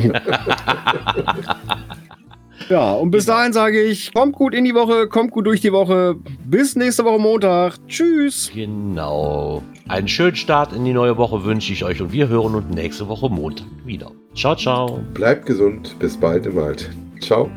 [2.68, 5.72] Ja, und bis dahin sage ich, kommt gut in die Woche, kommt gut durch die
[5.72, 6.16] Woche.
[6.44, 7.74] Bis nächste Woche Montag.
[7.86, 8.50] Tschüss.
[8.52, 9.62] Genau.
[9.88, 13.06] Einen schönen Start in die neue Woche wünsche ich euch und wir hören uns nächste
[13.06, 14.10] Woche Montag wieder.
[14.34, 14.98] Ciao, ciao.
[15.14, 16.90] Bleibt gesund, bis bald im Wald.
[17.20, 17.48] Ciao.